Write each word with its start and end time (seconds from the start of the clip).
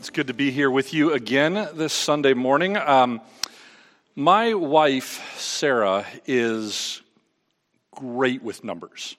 It's 0.00 0.08
good 0.08 0.28
to 0.28 0.34
be 0.34 0.50
here 0.50 0.70
with 0.70 0.94
you 0.94 1.12
again 1.12 1.68
this 1.74 1.92
Sunday 1.92 2.32
morning. 2.32 2.78
Um, 2.78 3.20
my 4.16 4.54
wife, 4.54 5.38
Sarah, 5.38 6.06
is 6.24 7.02
great 7.90 8.42
with 8.42 8.64
numbers. 8.64 9.18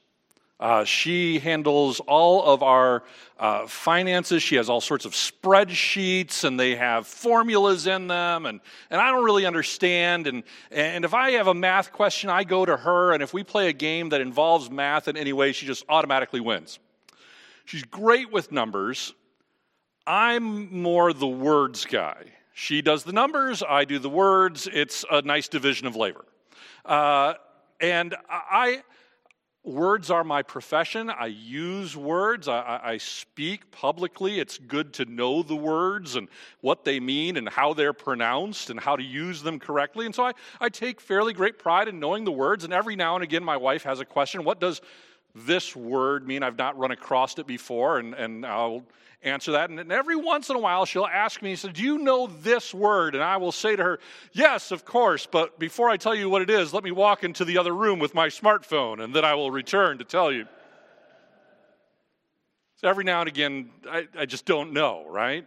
Uh, 0.60 0.84
she 0.84 1.38
handles 1.38 2.00
all 2.00 2.44
of 2.44 2.64
our 2.64 3.04
uh, 3.40 3.68
finances. 3.68 4.42
She 4.42 4.56
has 4.56 4.72
all 4.72 4.82
sorts 4.82 5.06
of 5.06 5.12
spreadsheets, 5.12 6.44
and 6.44 6.60
they 6.60 6.74
have 6.74 7.06
formulas 7.06 7.86
in 7.86 8.08
them, 8.08 8.48
and, 8.48 8.60
and 8.90 9.00
I 9.00 9.12
don't 9.12 9.24
really 9.24 9.46
understand. 9.46 10.26
And, 10.26 10.42
and 10.72 11.06
if 11.06 11.14
I 11.14 11.34
have 11.34 11.46
a 11.46 11.54
math 11.54 11.92
question, 11.92 12.32
I 12.32 12.44
go 12.44 12.66
to 12.66 12.76
her, 12.76 13.14
and 13.14 13.22
if 13.22 13.36
we 13.36 13.44
play 13.44 13.70
a 13.70 13.74
game 13.74 14.10
that 14.10 14.22
involves 14.22 14.72
math 14.72 15.08
in 15.08 15.16
any 15.16 15.32
way, 15.32 15.52
she 15.52 15.68
just 15.68 15.86
automatically 15.88 16.40
wins. 16.40 16.80
She's 17.66 17.84
great 17.84 18.32
with 18.32 18.52
numbers. 18.52 19.14
I'm 20.06 20.82
more 20.82 21.14
the 21.14 21.28
words 21.28 21.86
guy. 21.86 22.26
She 22.54 22.82
does 22.82 23.04
the 23.04 23.14
numbers, 23.14 23.64
I 23.68 23.86
do 23.86 24.00
the 24.00 24.10
words. 24.10 24.68
It's 24.72 25.06
a 25.10 25.22
nice 25.22 25.48
division 25.48 25.88
of 25.88 25.96
labor. 25.96 26.26
Uh, 26.86 27.36
and 27.80 28.16
I, 28.30 28.84
words 29.64 30.10
are 30.10 30.24
my 30.24 30.42
profession. 30.42 31.10
I 31.10 31.28
use 31.28 31.96
words. 31.96 32.48
I, 32.48 32.80
I, 32.84 32.98
speak 32.98 33.72
publicly. 33.72 34.40
It's 34.40 34.58
good 34.58 34.94
to 34.94 35.06
know 35.06 35.44
the 35.44 35.56
words 35.56 36.16
and 36.16 36.28
what 36.62 36.84
they 36.84 37.00
mean 37.00 37.38
and 37.38 37.48
how 37.48 37.74
they're 37.74 37.94
pronounced 37.94 38.70
and 38.70 38.80
how 38.80 38.96
to 38.96 39.04
use 39.04 39.44
them 39.44 39.60
correctly. 39.60 40.06
And 40.06 40.16
so 40.16 40.26
I, 40.26 40.34
I 40.60 40.70
take 40.70 41.00
fairly 41.00 41.34
great 41.34 41.60
pride 41.60 41.88
in 41.88 42.00
knowing 42.00 42.26
the 42.26 42.32
words. 42.32 42.64
And 42.64 42.74
every 42.74 42.96
now 42.96 43.16
and 43.16 43.24
again, 43.24 43.44
my 43.44 43.58
wife 43.58 43.84
has 43.84 44.00
a 44.00 44.06
question 44.06 44.44
What 44.44 44.60
does 44.60 44.82
this 45.34 45.76
word 45.76 46.28
mean? 46.28 46.44
I've 46.44 46.58
not 46.58 46.78
run 46.78 46.92
across 46.92 47.38
it 47.38 47.48
before. 47.48 48.00
And, 48.00 48.14
and 48.14 48.46
I'll 48.46 48.84
answer 49.24 49.52
that. 49.54 49.70
And 49.70 49.92
every 49.92 50.16
once 50.16 50.50
in 50.50 50.56
a 50.56 50.60
while, 50.60 50.86
she'll 50.86 51.06
ask 51.06 51.42
me, 51.42 51.56
"Said 51.56 51.74
Do 51.74 51.84
you 51.84 51.98
know 51.98 52.28
this 52.28 52.74
word? 52.74 53.16
And 53.16 53.24
I 53.24 53.38
will 53.38 53.52
say 53.52 53.76
to 53.76 53.84
her, 53.84 54.00
Yes, 54.34 54.72
of 54.72 54.86
course. 54.86 55.26
But 55.26 55.60
before 55.60 55.90
I 55.90 55.98
tell 55.98 56.16
you 56.16 56.30
what 56.30 56.42
it 56.42 56.50
is, 56.50 56.74
let 56.74 56.84
me 56.84 56.92
walk 56.92 57.24
into 57.24 57.46
the 57.46 57.58
other 57.58 57.76
room 57.76 58.00
with 58.00 58.14
my 58.14 58.28
smartphone, 58.28 59.04
and 59.04 59.14
then 59.14 59.26
I 59.26 59.36
will 59.36 59.52
return 59.52 60.00
to 60.00 60.04
tell 60.04 60.32
you. 60.32 60.46
So 62.78 62.88
every 62.88 63.04
now 63.04 63.20
and 63.22 63.28
again, 63.28 63.70
I, 63.88 64.08
I 64.18 64.26
just 64.26 64.46
don't 64.46 64.74
know, 64.74 65.06
right? 65.08 65.46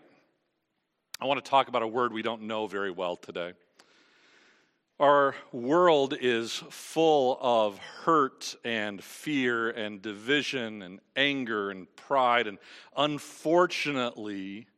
I 1.21 1.27
want 1.27 1.45
to 1.45 1.51
talk 1.51 1.69
about 1.69 1.83
a 1.83 1.89
word 1.89 2.13
we 2.13 2.23
don't 2.23 2.43
know 2.43 2.67
very 2.69 2.93
well 2.93 3.17
today. 3.17 3.55
Our 5.01 5.35
world 5.51 6.15
is 6.21 6.63
full 6.71 7.37
of 7.41 7.79
hurt 7.79 8.55
and 8.65 9.03
fear 9.03 9.71
and 9.71 10.01
division 10.01 10.83
and 10.83 11.01
anger 11.17 11.71
and 11.71 11.89
pride. 11.97 12.47
And 12.47 12.59
unfortunately, 12.97 14.69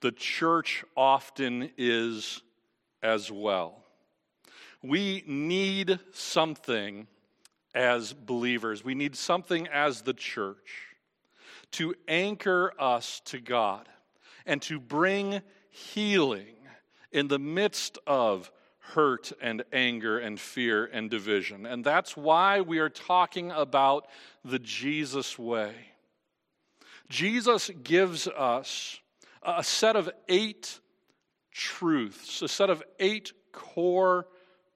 the 0.00 0.12
church 0.12 0.84
often 0.94 1.70
is 1.78 2.42
as 3.02 3.32
well. 3.32 3.82
We 4.82 5.24
need 5.26 5.98
something 6.12 7.06
as 7.74 8.12
believers, 8.12 8.84
we 8.84 8.94
need 8.94 9.16
something 9.16 9.66
as 9.68 10.02
the 10.02 10.12
church 10.12 10.94
to 11.72 11.94
anchor 12.06 12.72
us 12.78 13.20
to 13.24 13.40
God 13.40 13.88
and 14.46 14.60
to 14.62 14.78
bring 14.78 15.40
healing 15.70 16.54
in 17.10 17.28
the 17.28 17.38
midst 17.38 17.98
of 18.06 18.50
hurt 18.92 19.32
and 19.40 19.64
anger 19.72 20.18
and 20.18 20.38
fear 20.38 20.84
and 20.84 21.10
division. 21.10 21.66
And 21.66 21.84
that's 21.84 22.16
why 22.16 22.60
we 22.60 22.78
are 22.78 22.90
talking 22.90 23.50
about 23.50 24.06
the 24.44 24.58
Jesus 24.58 25.38
way. 25.38 25.74
Jesus 27.08 27.70
gives 27.82 28.28
us 28.28 29.00
a 29.42 29.64
set 29.64 29.96
of 29.96 30.10
eight 30.28 30.80
truths, 31.50 32.42
a 32.42 32.48
set 32.48 32.70
of 32.70 32.82
eight 32.98 33.32
core 33.52 34.26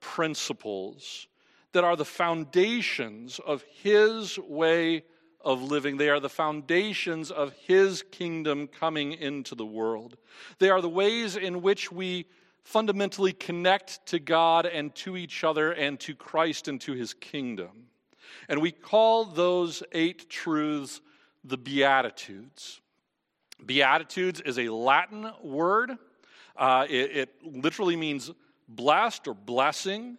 principles 0.01 1.27
that 1.73 1.85
are 1.85 1.97
the 1.97 2.05
foundations 2.05 3.41
of 3.47 3.63
his 3.83 4.39
way 4.39 5.05
of 5.41 5.63
living. 5.63 5.97
They 5.97 6.09
are 6.09 6.21
the 6.21 6.29
foundations 6.29 7.31
of 7.31 7.53
his 7.67 8.03
kingdom 8.11 8.67
coming 8.69 9.13
into 9.13 9.55
the 9.55 9.67
world. 9.67 10.17
They 10.59 10.71
are 10.71 10.81
the 10.81 10.89
ways 10.89 11.37
in 11.37 11.63
which 11.63 11.93
we 11.93 12.27
fundamentally 12.69 13.33
connect 13.33 14.05
to 14.05 14.19
God 14.19 14.67
and 14.67 14.95
to 14.95 15.17
each 15.17 15.43
other 15.43 15.73
and 15.73 15.99
to 16.01 16.15
Christ 16.15 16.69
and 16.69 16.79
to 16.83 16.93
his 16.93 17.15
kingdom. 17.15 17.87
And 18.47 18.61
we 18.61 18.73
call 18.73 19.25
those 19.25 19.83
eight 19.93 20.29
truths 20.29 21.01
the 21.43 21.57
Beatitudes. 21.57 22.83
Beatitudes 23.65 24.43
is 24.43 24.59
a 24.59 24.69
Latin 24.69 25.33
word, 25.43 25.93
uh, 26.57 26.87
it, 26.91 27.17
it, 27.17 27.35
literally 27.43 27.97
means 27.97 28.31
blessed 28.69 29.29
or 29.29 29.35
blessing. 29.35 30.19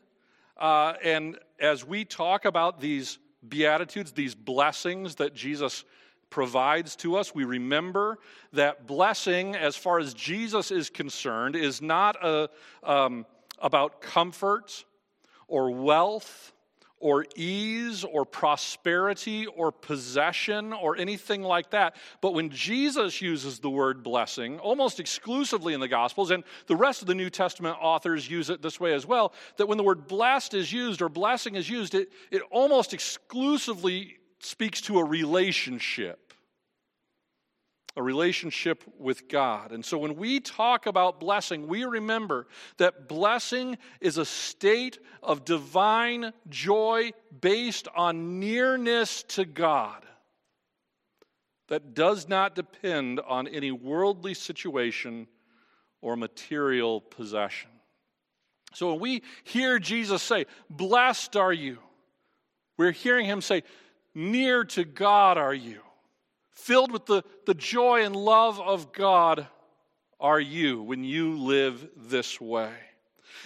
Uh, 0.57 0.93
and 1.03 1.37
as 1.59 1.85
we 1.85 2.03
talk 2.03 2.45
about 2.45 2.79
these 2.79 3.19
Beatitudes, 3.47 4.11
these 4.11 4.33
blessings 4.33 5.15
that 5.15 5.35
Jesus 5.35 5.85
provides 6.29 6.95
to 6.97 7.15
us. 7.15 7.33
We 7.33 7.43
remember 7.43 8.19
that 8.53 8.87
blessing, 8.87 9.55
as 9.55 9.75
far 9.75 9.99
as 9.99 10.13
Jesus 10.13 10.71
is 10.71 10.89
concerned, 10.89 11.55
is 11.55 11.81
not 11.81 12.15
a, 12.23 12.49
um, 12.83 13.25
about 13.59 14.01
comfort 14.01 14.85
or 15.47 15.71
wealth 15.71 16.53
or 16.99 17.25
ease 17.35 18.03
or 18.03 18.25
prosperity 18.25 19.45
or 19.45 19.71
possession 19.71 20.73
or 20.73 20.97
anything 20.97 21.41
like 21.41 21.69
that. 21.71 21.95
But 22.21 22.33
when 22.33 22.49
Jesus 22.49 23.21
uses 23.21 23.59
the 23.59 23.69
word 23.69 24.03
blessing, 24.03 24.59
almost 24.59 24.99
exclusively 24.99 25.73
in 25.73 25.79
the 25.79 25.87
Gospels, 25.87 26.31
and 26.31 26.43
the 26.67 26.75
rest 26.75 27.01
of 27.01 27.07
the 27.07 27.15
New 27.15 27.29
Testament 27.29 27.77
authors 27.79 28.29
use 28.29 28.49
it 28.49 28.61
this 28.61 28.79
way 28.79 28.93
as 28.93 29.05
well, 29.05 29.33
that 29.57 29.67
when 29.67 29.77
the 29.77 29.83
word 29.83 30.07
blessed 30.07 30.53
is 30.53 30.73
used 30.73 31.01
or 31.01 31.09
blessing 31.09 31.55
is 31.55 31.69
used, 31.69 31.95
it, 31.95 32.11
it 32.31 32.41
almost 32.51 32.93
exclusively 32.93 34.18
speaks 34.39 34.81
to 34.81 34.99
a 34.99 35.03
relationship. 35.03 36.33
A 37.95 38.03
relationship 38.03 38.83
with 38.97 39.27
God. 39.27 39.71
And 39.71 39.83
so 39.83 39.97
when 39.97 40.15
we 40.15 40.39
talk 40.39 40.85
about 40.85 41.19
blessing, 41.19 41.67
we 41.67 41.83
remember 41.83 42.47
that 42.77 43.09
blessing 43.09 43.77
is 43.99 44.17
a 44.17 44.25
state 44.25 44.99
of 45.21 45.43
divine 45.43 46.31
joy 46.47 47.11
based 47.41 47.87
on 47.95 48.39
nearness 48.39 49.23
to 49.23 49.43
God 49.43 50.05
that 51.69 51.93
does 51.93 52.27
not 52.27 52.55
depend 52.55 53.19
on 53.21 53.47
any 53.47 53.71
worldly 53.71 54.33
situation 54.33 55.27
or 56.01 56.15
material 56.15 57.01
possession. 57.01 57.69
So 58.73 58.91
when 58.91 58.99
we 58.99 59.23
hear 59.43 59.79
Jesus 59.79 60.21
say, 60.21 60.45
Blessed 60.69 61.35
are 61.35 61.53
you, 61.53 61.79
we're 62.77 62.91
hearing 62.91 63.25
him 63.25 63.41
say, 63.41 63.63
Near 64.19 64.65
to 64.65 64.83
God 64.83 65.37
are 65.37 65.53
you. 65.53 65.79
Filled 66.51 66.91
with 66.91 67.05
the, 67.05 67.23
the 67.45 67.53
joy 67.53 68.03
and 68.03 68.13
love 68.13 68.59
of 68.59 68.91
God 68.91 69.47
are 70.19 70.41
you 70.41 70.83
when 70.83 71.05
you 71.05 71.37
live 71.37 71.87
this 71.95 72.41
way. 72.41 72.73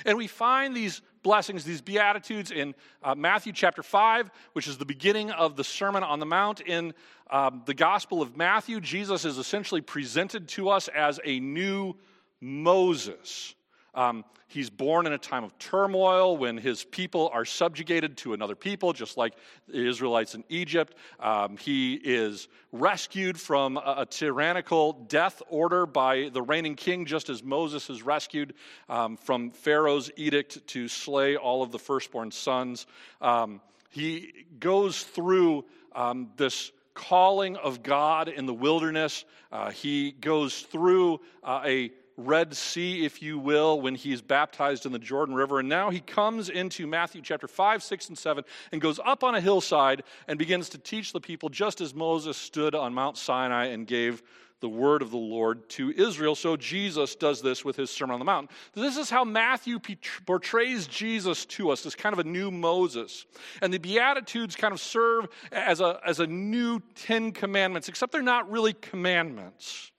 And 0.04 0.18
we 0.18 0.26
find 0.26 0.76
these 0.76 1.04
blessings, 1.22 1.64
these 1.64 1.84
beatitudes 1.84 2.50
in 2.50 2.74
uh, 3.04 3.14
Matthew 3.14 3.54
chapter 3.54 3.84
5, 3.84 4.32
which 4.54 4.68
is 4.68 4.80
the 4.80 4.86
beginning 4.86 5.30
of 5.30 5.56
the 5.56 5.64
Sermon 5.64 6.02
on 6.02 6.20
the 6.20 6.26
Mount. 6.26 6.60
In 6.62 6.96
um, 7.30 7.62
the 7.68 7.76
Gospel 7.76 8.24
of 8.24 8.36
Matthew, 8.36 8.82
Jesus 8.82 9.26
is 9.26 9.38
essentially 9.38 9.82
presented 9.82 10.48
to 10.50 10.70
us 10.70 10.88
as 10.88 11.20
a 11.24 11.40
new 11.40 11.94
Moses. 12.42 13.54
Um, 13.96 14.26
he's 14.48 14.70
born 14.70 15.06
in 15.06 15.14
a 15.14 15.18
time 15.18 15.44
of 15.44 15.58
turmoil 15.60 16.38
when 16.38 16.58
his 16.58 16.84
people 16.84 17.30
are 17.34 17.46
subjugated 17.46 18.18
to 18.18 18.34
another 18.34 18.56
people, 18.56 18.94
just 18.94 19.18
like 19.18 19.34
the 19.68 19.88
Israelites 19.88 20.36
in 20.36 20.44
Egypt. 20.50 20.96
Um, 21.20 21.58
he 21.58 21.94
is 21.94 22.48
rescued 22.72 23.40
from 23.40 23.78
a, 23.78 23.96
a, 24.00 24.06
tyrannical 24.06 24.94
death 24.94 25.42
order 25.48 25.86
by 25.86 26.30
the 26.30 26.42
reigning 26.42 26.76
king, 26.76 27.06
just 27.06 27.30
as 27.30 27.44
Moses 27.44 27.90
is 27.90 28.02
rescued 28.04 28.54
um, 28.90 29.18
from 29.18 29.52
Pharaoh's 29.52 30.10
edict 30.16 30.66
to 30.68 30.88
slay 30.88 31.36
all 31.36 31.62
of 31.62 31.72
the 31.72 31.80
firstborn 31.80 32.32
sons. 32.32 32.88
Um, 33.22 33.62
he 33.90 34.46
goes 34.60 35.04
through 35.04 35.66
um, 35.96 36.32
this 36.38 36.72
calling 36.94 37.58
of 37.58 37.84
God 37.84 38.28
in 38.28 38.46
the 38.46 38.54
wilderness. 38.54 39.26
Uh, 39.52 39.70
he 39.72 40.12
goes 40.12 40.62
through 40.62 41.22
uh, 41.44 41.62
a 41.64 41.92
Red 42.18 42.56
Sea, 42.56 43.06
if 43.06 43.22
you 43.22 43.40
will, 43.40 43.82
when 43.82 43.96
he's 43.96 44.22
baptized 44.22 44.86
in 44.86 44.92
the 44.92 45.00
Jordan 45.00 45.36
River. 45.36 45.60
And 45.60 45.70
now 45.70 45.90
he 45.90 46.00
comes 46.00 46.50
into 46.50 46.88
Matthew 46.88 47.22
chapter 47.22 47.48
5, 47.48 47.84
6, 47.84 48.10
and 48.10 48.18
7 48.18 48.44
and 48.72 48.82
goes 48.82 49.00
up 49.04 49.24
on 49.24 49.36
a 49.36 49.42
hillside 49.42 50.04
and 50.28 50.38
begins 50.38 50.70
to 50.70 50.78
teach 50.78 51.14
the 51.14 51.22
people 51.22 51.50
just 51.50 51.82
as 51.82 51.94
Moses 51.94 52.38
stood 52.38 52.76
on 52.76 52.94
Mount 52.94 53.18
Sinai 53.18 53.68
and 53.68 53.88
gave 53.88 54.22
the 54.64 54.70
word 54.70 55.02
of 55.02 55.12
the 55.12 55.18
Lord 55.18 55.68
to 55.72 55.92
Israel. 55.92 56.36
So 56.36 56.56
Jesus 56.56 57.16
does 57.16 57.42
this 57.42 57.66
with 57.66 57.76
his 57.76 57.90
Sermon 57.90 58.14
on 58.14 58.20
the 58.20 58.26
Mount. 58.26 58.50
This 58.74 58.96
is 58.96 59.10
how 59.10 59.26
Matthew 59.26 59.78
portrays 60.26 60.88
Jesus 60.88 61.46
to 61.48 61.70
us 61.70 61.86
as 61.86 61.96
kind 61.96 62.14
of 62.14 62.20
a 62.20 62.24
new 62.24 62.50
Moses. 62.50 63.26
And 63.62 63.74
the 63.74 63.78
Beatitudes 63.78 64.56
kind 64.56 64.74
of 64.74 64.80
serve 64.80 65.28
as 65.52 65.82
a, 65.82 66.00
as 66.06 66.22
a 66.22 66.28
new 66.28 66.80
Ten 66.96 67.34
Commandments, 67.34 67.90
except 67.90 68.14
they're 68.14 68.22
not 68.22 68.50
really 68.50 68.72
commandments. 68.72 69.92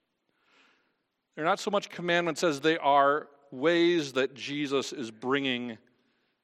They're 1.34 1.44
not 1.44 1.60
so 1.60 1.70
much 1.70 1.90
commandments 1.90 2.44
as 2.44 2.60
they 2.60 2.78
are 2.78 3.28
ways 3.50 4.12
that 4.12 4.34
Jesus 4.34 4.92
is 4.92 5.10
bringing 5.10 5.78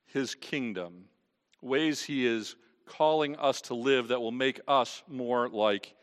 his 0.06 0.34
kingdom, 0.34 1.04
ways 1.60 2.02
he 2.02 2.26
is 2.26 2.56
calling 2.86 3.36
us 3.36 3.60
to 3.62 3.74
live 3.74 4.08
that 4.08 4.20
will 4.20 4.32
make 4.32 4.60
us 4.66 5.02
more 5.08 5.48
like 5.48 5.94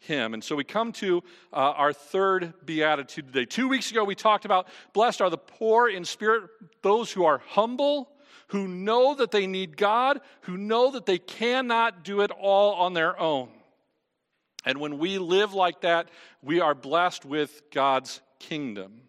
him. 0.00 0.34
And 0.34 0.42
so 0.42 0.56
we 0.56 0.64
come 0.64 0.92
to 0.94 1.22
uh, 1.52 1.56
our 1.56 1.92
third 1.92 2.54
beatitude 2.64 3.28
today. 3.28 3.44
Two 3.44 3.68
weeks 3.68 3.90
ago, 3.92 4.02
we 4.02 4.16
talked 4.16 4.44
about 4.44 4.66
blessed 4.92 5.20
are 5.20 5.30
the 5.30 5.38
poor 5.38 5.88
in 5.88 6.04
spirit, 6.04 6.50
those 6.82 7.12
who 7.12 7.24
are 7.24 7.40
humble, 7.46 8.10
who 8.48 8.66
know 8.66 9.14
that 9.14 9.30
they 9.30 9.46
need 9.46 9.76
God, 9.76 10.20
who 10.42 10.56
know 10.56 10.90
that 10.90 11.06
they 11.06 11.18
cannot 11.18 12.04
do 12.04 12.20
it 12.20 12.32
all 12.32 12.74
on 12.74 12.92
their 12.92 13.18
own. 13.18 13.48
And 14.64 14.78
when 14.78 14.98
we 14.98 15.18
live 15.18 15.54
like 15.54 15.80
that, 15.82 16.08
we 16.42 16.60
are 16.60 16.74
blessed 16.74 17.24
with 17.24 17.62
God's 17.72 18.20
kingdom. 18.42 19.02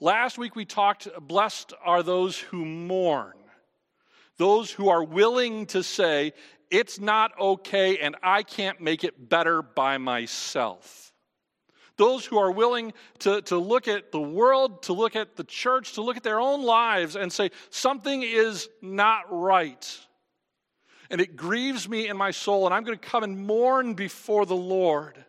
Last 0.00 0.38
week 0.38 0.56
we 0.56 0.64
talked, 0.64 1.08
blessed 1.20 1.74
are 1.84 2.02
those 2.02 2.38
who 2.38 2.64
mourn, 2.64 3.36
those 4.38 4.70
who 4.70 4.88
are 4.88 5.04
willing 5.04 5.66
to 5.66 5.82
say, 5.82 6.32
it's 6.70 6.98
not 6.98 7.38
okay 7.38 7.98
and 7.98 8.16
I 8.22 8.42
can't 8.42 8.80
make 8.80 9.04
it 9.04 9.28
better 9.28 9.60
by 9.60 9.98
myself. 9.98 11.12
Those 11.98 12.24
who 12.24 12.38
are 12.38 12.50
willing 12.50 12.94
to, 13.18 13.42
to 13.42 13.58
look 13.58 13.86
at 13.86 14.10
the 14.10 14.20
world, 14.20 14.84
to 14.84 14.94
look 14.94 15.16
at 15.16 15.36
the 15.36 15.44
church, 15.44 15.92
to 15.94 16.02
look 16.02 16.16
at 16.16 16.22
their 16.22 16.40
own 16.40 16.62
lives 16.62 17.14
and 17.14 17.30
say, 17.30 17.50
something 17.68 18.22
is 18.22 18.70
not 18.80 19.24
right. 19.28 19.98
And 21.10 21.20
it 21.20 21.36
grieves 21.36 21.86
me 21.86 22.08
in 22.08 22.16
my 22.16 22.30
soul, 22.30 22.64
and 22.64 22.74
I'm 22.74 22.84
going 22.84 22.98
to 22.98 23.06
come 23.06 23.22
and 23.22 23.46
mourn 23.46 23.92
before 23.92 24.46
the 24.46 24.56
Lord, 24.56 25.22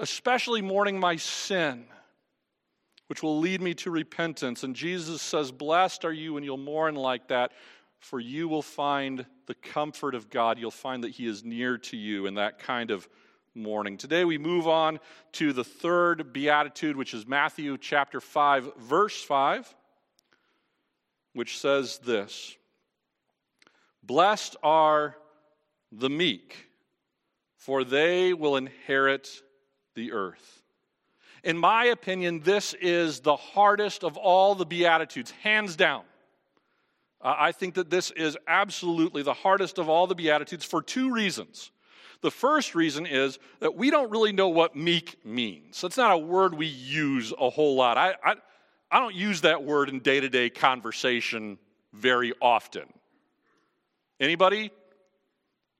especially 0.00 0.62
mourning 0.62 0.98
my 0.98 1.16
sin 1.16 1.86
which 3.10 3.24
will 3.24 3.40
lead 3.40 3.60
me 3.60 3.74
to 3.74 3.90
repentance. 3.90 4.62
And 4.62 4.76
Jesus 4.76 5.20
says, 5.20 5.50
Blessed 5.50 6.04
are 6.04 6.12
you 6.12 6.34
when 6.34 6.44
you'll 6.44 6.56
mourn 6.56 6.94
like 6.94 7.26
that, 7.26 7.50
for 7.98 8.20
you 8.20 8.46
will 8.46 8.62
find 8.62 9.26
the 9.46 9.54
comfort 9.56 10.14
of 10.14 10.30
God. 10.30 10.60
You'll 10.60 10.70
find 10.70 11.02
that 11.02 11.10
He 11.10 11.26
is 11.26 11.42
near 11.42 11.76
to 11.76 11.96
you 11.96 12.26
in 12.26 12.34
that 12.34 12.60
kind 12.60 12.92
of 12.92 13.08
mourning. 13.52 13.96
Today 13.96 14.24
we 14.24 14.38
move 14.38 14.68
on 14.68 15.00
to 15.32 15.52
the 15.52 15.64
third 15.64 16.32
beatitude, 16.32 16.96
which 16.96 17.12
is 17.12 17.26
Matthew 17.26 17.76
chapter 17.78 18.20
5, 18.20 18.76
verse 18.76 19.20
5, 19.20 19.74
which 21.32 21.58
says 21.58 21.98
this 21.98 22.56
Blessed 24.04 24.54
are 24.62 25.16
the 25.90 26.08
meek, 26.08 26.68
for 27.56 27.82
they 27.82 28.34
will 28.34 28.54
inherit 28.54 29.42
the 29.94 30.12
earth. 30.12 30.62
In 31.42 31.56
my 31.56 31.86
opinion, 31.86 32.40
this 32.40 32.74
is 32.74 33.20
the 33.20 33.36
hardest 33.36 34.04
of 34.04 34.16
all 34.16 34.54
the 34.54 34.66
Beatitudes, 34.66 35.30
hands 35.42 35.76
down. 35.76 36.02
Uh, 37.22 37.34
I 37.38 37.52
think 37.52 37.74
that 37.74 37.90
this 37.90 38.10
is 38.10 38.36
absolutely 38.46 39.22
the 39.22 39.34
hardest 39.34 39.78
of 39.78 39.88
all 39.88 40.06
the 40.06 40.14
Beatitudes 40.14 40.64
for 40.64 40.82
two 40.82 41.12
reasons. 41.12 41.70
The 42.22 42.30
first 42.30 42.74
reason 42.74 43.06
is 43.06 43.38
that 43.60 43.74
we 43.74 43.90
don't 43.90 44.10
really 44.10 44.32
know 44.32 44.48
what 44.48 44.76
meek 44.76 45.24
means. 45.24 45.82
It's 45.82 45.96
not 45.96 46.12
a 46.12 46.18
word 46.18 46.52
we 46.52 46.66
use 46.66 47.32
a 47.38 47.48
whole 47.48 47.76
lot. 47.76 47.96
I, 47.96 48.14
I, 48.22 48.34
I 48.90 49.00
don't 49.00 49.14
use 49.14 49.40
that 49.42 49.64
word 49.64 49.88
in 49.88 50.00
day 50.00 50.20
to 50.20 50.28
day 50.28 50.50
conversation 50.50 51.58
very 51.94 52.34
often. 52.40 52.84
Anybody? 54.18 54.70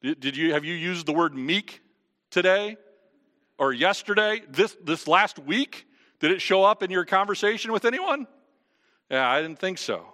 Did, 0.03 0.21
did 0.21 0.37
you, 0.37 0.55
have 0.55 0.65
you 0.65 0.75
used 0.75 1.05
the 1.05 1.13
word 1.13 1.35
meek 1.35 1.83
today? 2.31 2.79
Or 3.61 3.75
yesterday, 3.75 4.41
this, 4.49 4.75
this 4.83 5.07
last 5.07 5.39
week? 5.39 5.87
Did 6.19 6.33
it 6.33 6.41
show 6.41 6.65
up 6.65 6.83
in 6.83 6.91
your 6.91 7.05
conversation 7.05 7.73
with 7.73 7.85
anyone? 7.85 8.27
Yeah, 9.11 9.31
I 9.31 9.43
didn't 9.43 9.59
think 9.59 9.77
so. 9.79 10.05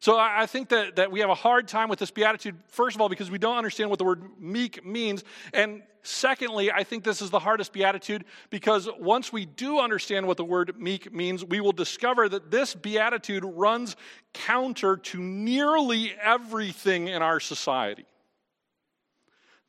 So 0.00 0.18
I 0.18 0.46
think 0.46 0.70
that, 0.70 0.96
that 0.96 1.12
we 1.12 1.20
have 1.20 1.30
a 1.30 1.34
hard 1.34 1.68
time 1.68 1.88
with 1.88 2.00
this 2.00 2.10
beatitude, 2.10 2.56
first 2.68 2.96
of 2.96 3.00
all, 3.00 3.08
because 3.08 3.30
we 3.30 3.38
don't 3.38 3.56
understand 3.56 3.88
what 3.88 4.00
the 4.00 4.04
word 4.04 4.22
meek 4.40 4.84
means. 4.84 5.22
And 5.52 5.82
secondly, 6.02 6.72
I 6.72 6.82
think 6.82 7.04
this 7.04 7.22
is 7.22 7.30
the 7.30 7.38
hardest 7.38 7.72
beatitude 7.72 8.24
because 8.50 8.88
once 8.98 9.32
we 9.32 9.44
do 9.44 9.78
understand 9.78 10.26
what 10.26 10.38
the 10.38 10.44
word 10.44 10.74
meek 10.76 11.12
means, 11.12 11.44
we 11.44 11.60
will 11.60 11.72
discover 11.72 12.28
that 12.28 12.50
this 12.50 12.74
beatitude 12.74 13.44
runs 13.44 13.96
counter 14.32 14.96
to 14.96 15.20
nearly 15.20 16.12
everything 16.20 17.06
in 17.06 17.22
our 17.22 17.38
society. 17.38 18.06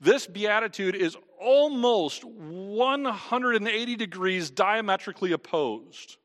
This 0.03 0.25
beatitude 0.25 0.95
is 0.95 1.15
almost 1.43 2.23
180 2.23 3.95
degrees 3.95 4.49
diametrically 4.49 5.33
opposed 5.33 6.17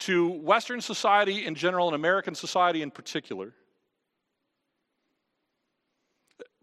to 0.00 0.28
Western 0.28 0.80
society 0.80 1.46
in 1.46 1.54
general 1.54 1.86
and 1.88 1.94
American 1.94 2.34
society 2.34 2.82
in 2.82 2.90
particular. 2.90 3.52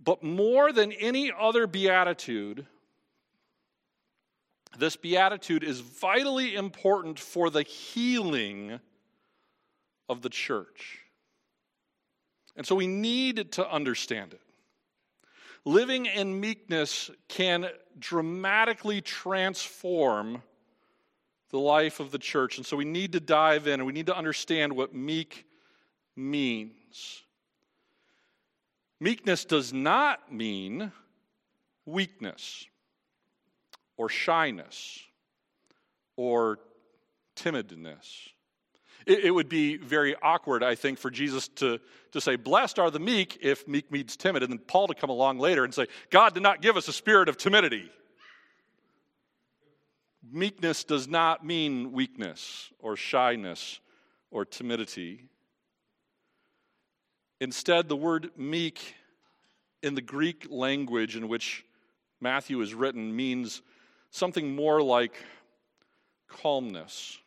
But 0.04 0.24
more 0.24 0.72
than 0.72 0.92
any 0.92 1.32
other 1.38 1.68
beatitude, 1.68 2.66
this 4.78 4.96
beatitude 4.96 5.64
is 5.64 5.80
vitally 5.82 6.56
important 6.56 7.20
for 7.20 7.50
the 7.50 7.64
healing 7.64 8.80
of 10.10 10.22
the 10.22 10.30
church. 10.30 11.00
And 12.56 12.66
so 12.66 12.76
we 12.76 12.88
need 12.88 13.52
to 13.54 13.70
understand 13.70 14.34
it. 14.34 14.42
Living 15.68 16.06
in 16.06 16.40
meekness 16.40 17.12
can 17.28 17.68
dramatically 18.00 19.02
transform 19.02 20.42
the 21.50 21.60
life 21.60 22.00
of 22.00 22.10
the 22.10 22.18
church. 22.18 22.56
And 22.56 22.66
so 22.66 22.78
we 22.78 22.86
need 22.86 23.12
to 23.12 23.20
dive 23.20 23.68
in 23.68 23.82
and 23.82 23.86
we 23.86 23.92
need 23.92 24.06
to 24.06 24.16
understand 24.16 24.72
what 24.72 24.96
meek 24.96 25.46
means. 26.16 27.22
Meekness 29.02 29.44
does 29.44 29.74
not 29.74 30.32
mean 30.32 30.94
weakness 31.86 32.66
or 33.98 34.08
shyness 34.08 35.02
or 36.16 36.60
timidness. 37.36 38.30
It, 39.08 39.26
it, 39.26 39.32
would 39.32 39.48
be 39.48 39.78
very 39.78 40.16
awkward, 40.22 40.64
I 40.64 40.76
think, 40.76 41.00
for 41.00 41.10
Jesus 41.10 41.48
to, 41.56 41.80
to 42.12 42.20
say, 42.20 42.36
Blessed 42.36 42.78
are 42.78 42.92
the 42.92 43.00
meek 43.00 43.40
if 43.42 43.66
meek 43.66 43.90
means 43.90 44.18
timid, 44.18 44.44
and 44.44 44.52
then 44.52 44.60
Paul 44.60 44.88
to 44.88 44.94
come 44.94 45.10
along 45.10 45.40
later 45.40 45.64
and 45.64 45.74
say, 45.74 45.88
God 46.10 46.34
did 46.34 46.44
not 46.44 46.62
give 46.62 46.76
us 46.76 46.90
a 46.90 46.94
spirit 46.94 47.30
of 47.30 47.38
timidity. 47.38 47.90
Meekness 50.30 50.84
does 50.84 51.08
not 51.08 51.46
mean 51.46 51.94
weakness 51.94 52.70
or 52.80 52.98
shyness 52.98 53.80
or 54.30 54.44
timidity. 54.44 55.24
Instead, 57.40 57.88
the 57.88 57.96
word 57.96 58.32
meek 58.36 58.94
in 59.82 59.96
the 59.96 60.02
Greek 60.02 60.48
language 60.50 61.16
in 61.16 61.30
which 61.30 61.64
Matthew 62.20 62.60
is 62.60 62.74
written 62.74 63.16
means 63.16 63.62
something 64.12 64.54
more 64.54 64.82
like 64.82 65.14
calmness 66.28 67.20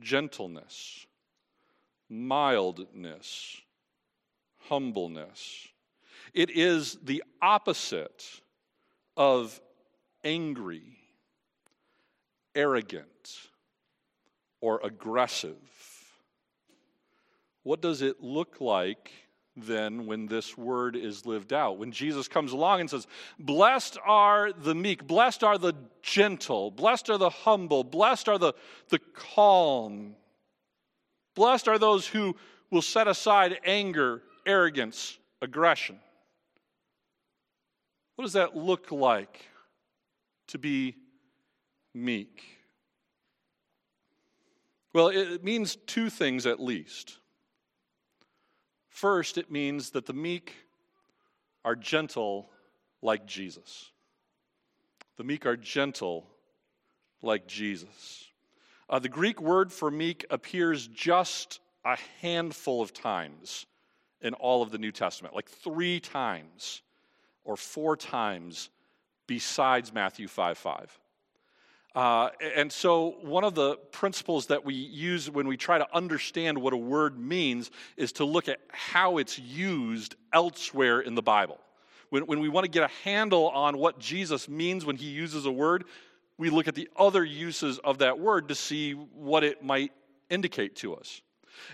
gentleness, 0.00 1.06
mildness, 2.08 3.56
humbleness. 4.68 5.68
It 6.34 6.50
is 6.50 6.98
the 7.02 7.22
opposite 7.40 8.24
of 9.16 9.60
angry, 10.24 10.98
arrogant, 12.54 13.48
or 14.60 14.80
aggressive. 14.82 15.56
What 17.62 17.80
does 17.80 18.02
it 18.02 18.22
look 18.22 18.60
like 18.60 19.12
then 19.62 20.06
when 20.06 20.26
this 20.26 20.56
word 20.56 20.96
is 20.96 21.26
lived 21.26 21.52
out. 21.52 21.78
When 21.78 21.92
Jesus 21.92 22.28
comes 22.28 22.52
along 22.52 22.80
and 22.80 22.90
says, 22.90 23.06
Blessed 23.38 23.98
are 24.04 24.52
the 24.52 24.74
meek, 24.74 25.06
blessed 25.06 25.44
are 25.44 25.58
the 25.58 25.74
gentle, 26.02 26.70
blessed 26.70 27.10
are 27.10 27.18
the 27.18 27.30
humble, 27.30 27.84
blessed 27.84 28.28
are 28.28 28.38
the, 28.38 28.54
the 28.88 28.98
calm, 28.98 30.14
blessed 31.34 31.68
are 31.68 31.78
those 31.78 32.06
who 32.06 32.36
will 32.70 32.82
set 32.82 33.08
aside 33.08 33.58
anger, 33.64 34.22
arrogance, 34.46 35.18
aggression. 35.40 35.98
What 38.16 38.24
does 38.24 38.32
that 38.32 38.56
look 38.56 38.90
like 38.90 39.46
to 40.48 40.58
be 40.58 40.96
meek? 41.94 42.42
Well, 44.92 45.08
it 45.08 45.44
means 45.44 45.76
two 45.86 46.10
things 46.10 46.46
at 46.46 46.60
least. 46.60 47.18
First, 48.98 49.38
it 49.38 49.48
means 49.48 49.90
that 49.90 50.06
the 50.06 50.12
meek 50.12 50.52
are 51.64 51.76
gentle 51.76 52.50
like 53.00 53.26
Jesus. 53.26 53.92
The 55.18 55.22
meek 55.22 55.46
are 55.46 55.56
gentle 55.56 56.26
like 57.22 57.46
Jesus. 57.46 58.26
Uh, 58.90 58.98
the 58.98 59.08
Greek 59.08 59.40
word 59.40 59.72
for 59.72 59.88
meek 59.88 60.26
appears 60.30 60.88
just 60.88 61.60
a 61.84 61.96
handful 62.20 62.82
of 62.82 62.92
times 62.92 63.66
in 64.20 64.34
all 64.34 64.62
of 64.62 64.72
the 64.72 64.78
New 64.78 64.90
Testament, 64.90 65.32
like 65.32 65.48
three 65.48 66.00
times 66.00 66.82
or 67.44 67.56
four 67.56 67.96
times 67.96 68.68
besides 69.28 69.94
Matthew 69.94 70.26
5 70.26 70.58
5. 70.58 70.98
Uh, 71.94 72.30
and 72.56 72.70
so, 72.70 73.16
one 73.22 73.44
of 73.44 73.54
the 73.54 73.76
principles 73.92 74.46
that 74.46 74.64
we 74.64 74.74
use 74.74 75.30
when 75.30 75.48
we 75.48 75.56
try 75.56 75.78
to 75.78 75.86
understand 75.94 76.58
what 76.58 76.72
a 76.72 76.76
word 76.76 77.18
means 77.18 77.70
is 77.96 78.12
to 78.12 78.24
look 78.24 78.48
at 78.48 78.60
how 78.68 79.18
it's 79.18 79.38
used 79.38 80.14
elsewhere 80.32 81.00
in 81.00 81.14
the 81.14 81.22
Bible. 81.22 81.58
When, 82.10 82.26
when 82.26 82.40
we 82.40 82.48
want 82.48 82.64
to 82.64 82.70
get 82.70 82.84
a 82.84 82.92
handle 83.04 83.48
on 83.48 83.78
what 83.78 83.98
Jesus 83.98 84.48
means 84.48 84.84
when 84.84 84.96
he 84.96 85.06
uses 85.06 85.46
a 85.46 85.50
word, 85.50 85.84
we 86.36 86.50
look 86.50 86.68
at 86.68 86.74
the 86.74 86.88
other 86.96 87.24
uses 87.24 87.78
of 87.78 87.98
that 87.98 88.18
word 88.18 88.48
to 88.48 88.54
see 88.54 88.92
what 88.92 89.42
it 89.42 89.64
might 89.64 89.92
indicate 90.30 90.76
to 90.76 90.94
us. 90.94 91.22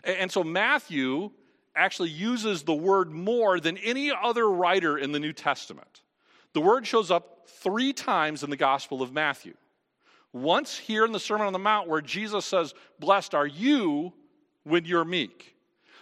And, 0.04 0.16
and 0.16 0.32
so, 0.32 0.44
Matthew 0.44 1.32
actually 1.76 2.10
uses 2.10 2.62
the 2.62 2.74
word 2.74 3.10
more 3.10 3.58
than 3.58 3.76
any 3.78 4.12
other 4.12 4.48
writer 4.48 4.96
in 4.96 5.10
the 5.10 5.18
New 5.18 5.32
Testament. 5.32 6.02
The 6.52 6.60
word 6.60 6.86
shows 6.86 7.10
up 7.10 7.48
three 7.48 7.92
times 7.92 8.44
in 8.44 8.50
the 8.50 8.56
Gospel 8.56 9.02
of 9.02 9.12
Matthew. 9.12 9.54
Once 10.34 10.76
here 10.76 11.04
in 11.04 11.12
the 11.12 11.20
Sermon 11.20 11.46
on 11.46 11.52
the 11.52 11.58
Mount, 11.60 11.88
where 11.88 12.00
Jesus 12.00 12.44
says, 12.44 12.74
Blessed 12.98 13.34
are 13.34 13.46
you 13.46 14.12
when 14.64 14.84
you're 14.84 15.04
meek. 15.04 15.54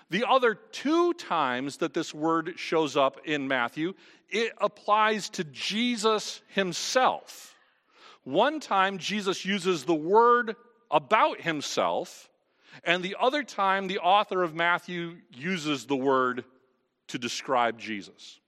The 0.08 0.24
other 0.26 0.54
two 0.54 1.12
times 1.12 1.76
that 1.78 1.92
this 1.92 2.14
word 2.14 2.54
shows 2.56 2.96
up 2.96 3.20
in 3.26 3.46
Matthew, 3.46 3.92
it 4.30 4.52
applies 4.58 5.28
to 5.30 5.44
Jesus 5.44 6.40
himself. 6.48 7.54
One 8.24 8.58
time, 8.58 8.96
Jesus 8.96 9.44
uses 9.44 9.84
the 9.84 9.94
word 9.94 10.56
about 10.90 11.42
himself, 11.42 12.30
and 12.84 13.02
the 13.02 13.16
other 13.20 13.42
time, 13.42 13.86
the 13.86 13.98
author 13.98 14.42
of 14.42 14.54
Matthew 14.54 15.16
uses 15.30 15.84
the 15.84 15.96
word 15.96 16.44
to 17.08 17.18
describe 17.18 17.78
Jesus. 17.78 18.40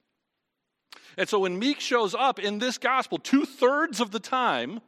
And 1.15 1.29
so 1.29 1.39
when 1.39 1.59
meek 1.59 1.79
shows 1.79 2.15
up 2.15 2.39
in 2.39 2.57
this 2.57 2.79
gospel, 2.79 3.19
two 3.19 3.45
thirds 3.45 3.99
of 3.99 4.09
the 4.09 4.19
time, 4.19 4.81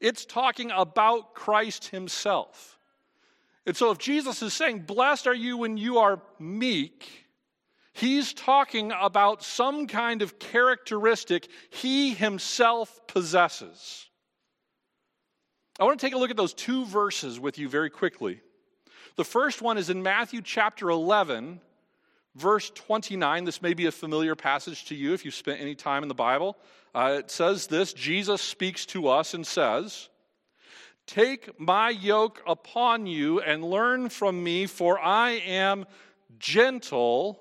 it's 0.00 0.24
talking 0.24 0.70
about 0.74 1.34
Christ 1.34 1.88
himself. 1.88 2.78
And 3.66 3.76
so 3.76 3.90
if 3.90 3.98
Jesus 3.98 4.42
is 4.42 4.54
saying, 4.54 4.80
Blessed 4.80 5.26
are 5.26 5.34
you 5.34 5.58
when 5.58 5.76
you 5.76 5.98
are 5.98 6.20
meek, 6.38 7.26
he's 7.92 8.32
talking 8.32 8.92
about 8.98 9.42
some 9.42 9.86
kind 9.86 10.22
of 10.22 10.38
characteristic 10.38 11.48
he 11.70 12.14
himself 12.14 13.06
possesses. 13.06 14.08
I 15.78 15.84
want 15.84 16.00
to 16.00 16.06
take 16.06 16.14
a 16.14 16.18
look 16.18 16.30
at 16.30 16.36
those 16.36 16.54
two 16.54 16.84
verses 16.84 17.38
with 17.38 17.58
you 17.58 17.68
very 17.68 17.90
quickly. 17.90 18.40
The 19.16 19.24
first 19.24 19.62
one 19.62 19.78
is 19.78 19.90
in 19.90 20.02
Matthew 20.02 20.42
chapter 20.42 20.90
11, 20.90 21.60
verse 22.34 22.70
29. 22.70 23.44
This 23.44 23.62
may 23.62 23.74
be 23.74 23.86
a 23.86 23.92
familiar 23.92 24.34
passage 24.34 24.86
to 24.86 24.94
you 24.94 25.14
if 25.14 25.24
you've 25.24 25.34
spent 25.34 25.60
any 25.60 25.74
time 25.74 26.02
in 26.02 26.08
the 26.08 26.14
Bible. 26.14 26.56
Uh, 26.94 27.16
it 27.18 27.30
says 27.30 27.66
this 27.66 27.92
Jesus 27.92 28.42
speaks 28.42 28.86
to 28.86 29.08
us 29.08 29.34
and 29.34 29.46
says, 29.46 30.08
Take 31.06 31.58
my 31.58 31.90
yoke 31.90 32.42
upon 32.46 33.06
you 33.06 33.40
and 33.40 33.64
learn 33.64 34.08
from 34.08 34.42
me, 34.42 34.66
for 34.66 34.98
I 34.98 35.32
am 35.44 35.86
gentle 36.38 37.40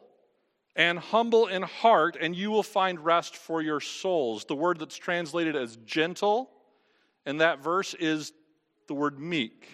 and 0.76 0.98
humble 0.98 1.48
in 1.48 1.62
heart, 1.62 2.18
and 2.20 2.36
you 2.36 2.52
will 2.52 2.64
find 2.64 3.04
rest 3.04 3.36
for 3.36 3.62
your 3.62 3.80
souls. 3.80 4.46
The 4.46 4.56
word 4.56 4.80
that's 4.80 4.98
translated 4.98 5.56
as 5.56 5.76
gentle 5.86 6.50
in 7.26 7.38
that 7.38 7.60
verse 7.60 7.94
is 7.94 8.34
the 8.88 8.94
word 8.94 9.20
meek. 9.20 9.68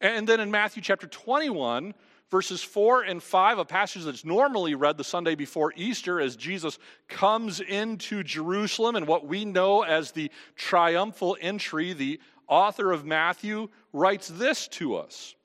And 0.00 0.28
then 0.28 0.40
in 0.40 0.50
Matthew 0.50 0.82
chapter 0.82 1.06
21, 1.06 1.94
verses 2.34 2.64
4 2.64 3.02
and 3.02 3.22
5, 3.22 3.58
a 3.58 3.64
passage 3.64 4.02
that's 4.02 4.24
normally 4.24 4.74
read 4.74 4.96
the 4.96 5.04
Sunday 5.04 5.36
before 5.36 5.72
Easter 5.76 6.20
as 6.20 6.34
Jesus 6.34 6.80
comes 7.06 7.60
into 7.60 8.24
Jerusalem 8.24 8.96
and 8.96 9.06
what 9.06 9.24
we 9.24 9.44
know 9.44 9.82
as 9.82 10.10
the 10.10 10.32
triumphal 10.56 11.36
entry, 11.40 11.92
the 11.92 12.18
author 12.48 12.90
of 12.90 13.04
Matthew 13.04 13.68
writes 13.92 14.26
this 14.26 14.66
to 14.66 14.96
us. 14.96 15.36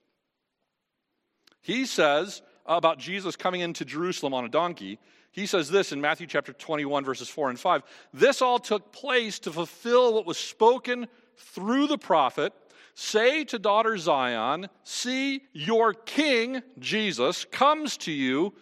He 1.62 1.86
says 1.86 2.42
about 2.66 2.98
Jesus 2.98 3.36
coming 3.36 3.62
into 3.62 3.86
Jerusalem 3.86 4.34
on 4.34 4.46
a 4.46 4.50
donkey, 4.50 4.98
he 5.32 5.46
says 5.46 5.70
this 5.70 5.92
in 5.92 6.02
Matthew 6.02 6.26
chapter 6.26 6.54
21, 6.54 7.06
verses 7.06 7.30
4 7.30 7.52
and 7.52 7.60
5. 7.60 7.84
This 8.16 8.42
all 8.42 8.58
took 8.58 8.92
place 8.92 9.38
to 9.42 9.52
fulfill 9.52 10.16
what 10.16 10.26
was 10.26 10.40
spoken 10.40 11.06
through 11.38 11.86
the 11.86 12.00
prophet 12.00 12.52
Say 13.02 13.46
to 13.46 13.58
daughter 13.58 13.98
Zion, 13.98 14.68
See, 14.84 15.44
your 15.54 15.94
king, 15.94 16.62
Jesus, 16.80 17.46
comes 17.46 17.96
to 18.00 18.12
you 18.12 18.54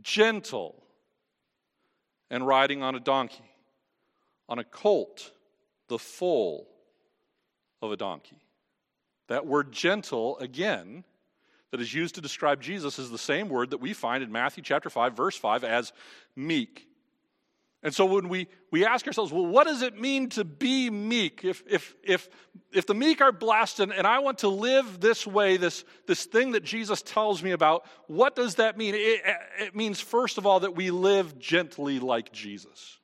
gentle 0.00 0.82
and 2.30 2.46
riding 2.46 2.82
on 2.82 2.94
a 2.94 3.00
donkey, 3.00 3.44
on 4.48 4.58
a 4.58 4.64
colt, 4.64 5.30
the 5.88 5.98
foal 5.98 6.66
of 7.82 7.92
a 7.92 7.98
donkey. 7.98 8.40
That 9.28 9.46
word 9.46 9.72
gentle, 9.72 10.38
again, 10.38 11.04
that 11.70 11.78
is 11.78 11.92
used 11.92 12.14
to 12.14 12.22
describe 12.22 12.62
Jesus 12.62 12.98
is 12.98 13.10
the 13.10 13.18
same 13.18 13.50
word 13.50 13.68
that 13.70 13.80
we 13.82 13.92
find 13.92 14.24
in 14.24 14.32
Matthew 14.32 14.64
chapter 14.64 14.88
5, 14.88 15.14
verse 15.14 15.36
5, 15.36 15.64
as 15.64 15.92
meek. 16.34 16.88
And 17.86 17.94
so 17.94 18.04
when 18.04 18.28
we, 18.28 18.48
we 18.72 18.84
ask 18.84 19.06
ourselves, 19.06 19.32
well, 19.32 19.46
what 19.46 19.68
does 19.68 19.80
it 19.80 19.96
mean 19.96 20.28
to 20.30 20.42
be 20.42 20.90
meek? 20.90 21.42
If, 21.44 21.62
if, 21.70 21.94
if, 22.02 22.28
if 22.72 22.84
the 22.84 22.94
meek 22.94 23.20
are 23.20 23.30
blessed 23.30 23.78
and, 23.78 23.92
and 23.92 24.08
I 24.08 24.18
want 24.18 24.38
to 24.38 24.48
live 24.48 24.98
this 24.98 25.24
way, 25.24 25.56
this, 25.56 25.84
this 26.08 26.24
thing 26.24 26.50
that 26.50 26.64
Jesus 26.64 27.00
tells 27.00 27.44
me 27.44 27.52
about, 27.52 27.86
what 28.08 28.34
does 28.34 28.56
that 28.56 28.76
mean? 28.76 28.96
It, 28.96 29.20
it 29.60 29.76
means, 29.76 30.00
first 30.00 30.36
of 30.36 30.46
all, 30.46 30.58
that 30.60 30.74
we 30.74 30.90
live 30.90 31.38
gently 31.38 32.00
like 32.00 32.32
Jesus. 32.32 32.98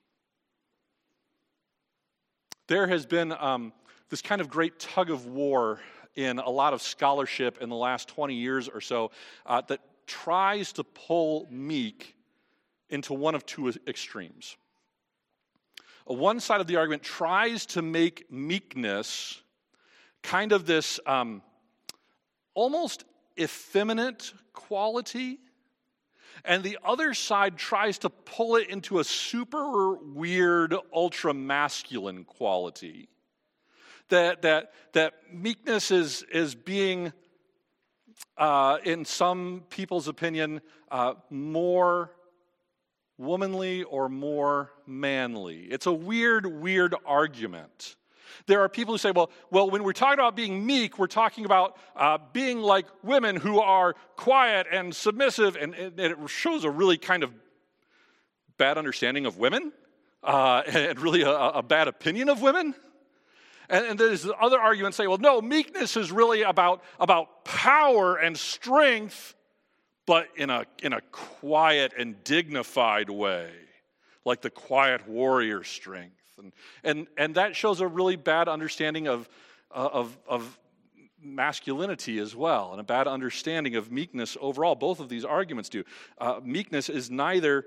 There 2.67 2.89
has 2.89 3.07
been 3.07 3.31
um, 3.31 3.73
this 4.09 4.21
kind 4.21 4.41
of 4.41 4.51
great 4.51 4.81
tug 4.81 5.11
of 5.11 5.27
war 5.27 5.79
in 6.17 6.41
a 6.41 6.51
lot 6.51 6.75
of 6.75 6.83
scholarship 6.83 7.59
in 7.61 7.69
the 7.69 7.77
last 7.77 8.09
20 8.09 8.35
years 8.35 8.69
or 8.69 8.81
so 8.81 9.13
uh, 9.47 9.61
that 9.69 9.79
tries 10.09 10.73
to 10.73 10.83
pull 10.83 11.47
meek 11.53 12.17
into 12.89 13.15
one 13.15 13.37
of 13.37 13.47
two 13.47 13.73
extremes 13.87 14.57
one 16.05 16.41
side 16.41 16.61
of 16.61 16.67
the 16.67 16.77
argument 16.77 17.03
tries 17.03 17.67
to 17.67 17.83
make 17.83 18.31
meekness 18.31 19.41
kind 20.23 20.53
of 20.53 20.67
this 20.67 21.01
um, 21.07 21.43
almost 22.55 23.05
effeminate 23.39 24.33
quality. 24.53 25.39
And 26.45 26.63
the 26.63 26.79
other 26.85 27.15
side 27.15 27.57
tries 27.57 27.99
to 27.99 28.11
pull 28.11 28.57
it 28.57 28.69
into 28.69 28.99
a 28.99 29.05
super 29.05 29.95
weird, 29.95 30.75
ultra 30.93 31.33
masculine 31.33 32.25
quality. 32.25 33.09
That, 34.09 34.43
that, 34.43 34.73
that 34.93 35.15
meekness 35.33 35.91
is, 35.91 36.25
is 36.33 36.55
being, 36.55 37.13
uh, 38.37 38.79
in 38.85 39.05
some 39.05 39.63
people's 39.71 40.09
opinion, 40.09 40.61
uh, 40.91 41.15
more 41.31 42.11
womanly 43.23 43.85
or 43.85 44.09
more 44.09 44.73
manly. 44.87 45.61
It's 45.71 45.87
a 45.87 45.93
weird, 45.93 46.47
weird 46.47 46.95
argument. 47.07 47.97
There 48.47 48.61
are 48.61 48.69
people 48.69 48.95
who 48.95 48.99
say, 48.99 49.13
well, 49.13 49.31
well 49.51 49.71
when 49.71 49.85
we're 49.85 49.93
talking 49.93 50.19
about 50.19 50.35
being 50.35 50.67
meek, 50.67 50.99
we're 50.99 51.07
talking 51.07 51.45
about 51.45 51.77
uh, 51.95 52.19
being 52.33 52.61
like 52.61 52.87
women 53.03 53.37
who 53.37 53.61
are 53.61 53.95
quiet 54.17 54.67
and 54.71 54.95
submissive, 54.95 55.57
and, 55.57 55.75
and 55.75 55.99
it 55.99 56.17
shows 56.27 56.65
a 56.65 56.71
really 56.71 56.99
kind 56.99 57.23
of 57.23 57.33
bad 58.59 58.79
understanding 58.79 59.27
of 59.27 59.39
women 59.39 59.73
uh, 60.23 60.63
and 60.67 60.99
really 61.01 61.23
a, 61.23 61.31
a, 61.31 61.63
bad 61.63 61.89
opinion 61.89 62.29
of 62.29 62.43
women. 62.43 62.75
And, 63.69 63.87
and 63.87 64.01
there's 64.01 64.27
other 64.41 64.59
arguments 64.59 64.97
say, 64.97 65.07
well, 65.07 65.19
no, 65.19 65.41
meekness 65.41 65.97
is 65.97 66.11
really 66.11 66.43
about, 66.43 66.83
about 66.99 67.45
power 67.45 68.17
and 68.17 68.37
strength 68.37 69.35
but 70.07 70.29
in 70.37 70.51
a, 70.51 70.65
in 70.83 70.93
a 70.93 71.01
quiet 71.13 71.93
and 71.99 72.23
dignified 72.25 73.09
way, 73.11 73.51
like 74.25 74.41
the 74.41 74.51
quiet 74.51 75.07
warrior 75.09 75.65
strength. 75.65 76.17
And, 76.39 76.53
and, 76.83 77.07
and 77.17 77.35
that 77.37 77.55
shows 77.55 77.81
a 77.81 77.87
really 77.87 78.17
bad 78.17 78.49
understanding 78.49 79.07
of, 79.07 79.29
uh, 79.71 79.89
of, 79.93 80.19
of 80.29 80.59
masculinity 81.23 82.19
as 82.19 82.35
well, 82.35 82.73
and 82.73 82.81
a 82.81 82.85
bad 82.85 83.07
understanding 83.07 83.77
of 83.77 83.93
meekness 83.93 84.37
overall. 84.41 84.75
Both 84.75 85.01
of 85.01 85.09
these 85.09 85.25
arguments 85.25 85.69
do. 85.69 85.85
Uh, 86.19 86.41
meekness 86.43 86.89
is 86.89 87.11
neither 87.11 87.67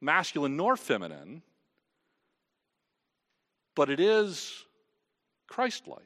masculine 0.00 0.56
nor 0.56 0.76
feminine, 0.76 1.42
but 3.74 3.90
it 3.90 4.00
is 4.00 4.64
Christ 5.46 5.86
like. 5.86 6.00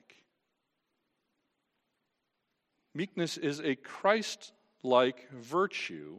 Meekness 2.95 3.37
is 3.37 3.61
a 3.61 3.75
Christ 3.75 4.53
like 4.85 5.29
virtue 5.33 6.17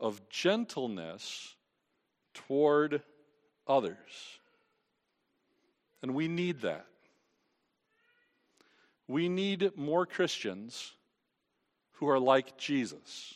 of 0.00 0.28
gentleness 0.28 1.54
toward 2.34 3.02
others. 3.68 3.96
And 6.02 6.14
we 6.14 6.26
need 6.26 6.62
that. 6.62 6.86
We 9.06 9.28
need 9.28 9.76
more 9.76 10.06
Christians 10.06 10.92
who 11.92 12.08
are 12.08 12.18
like 12.18 12.56
Jesus. 12.56 13.34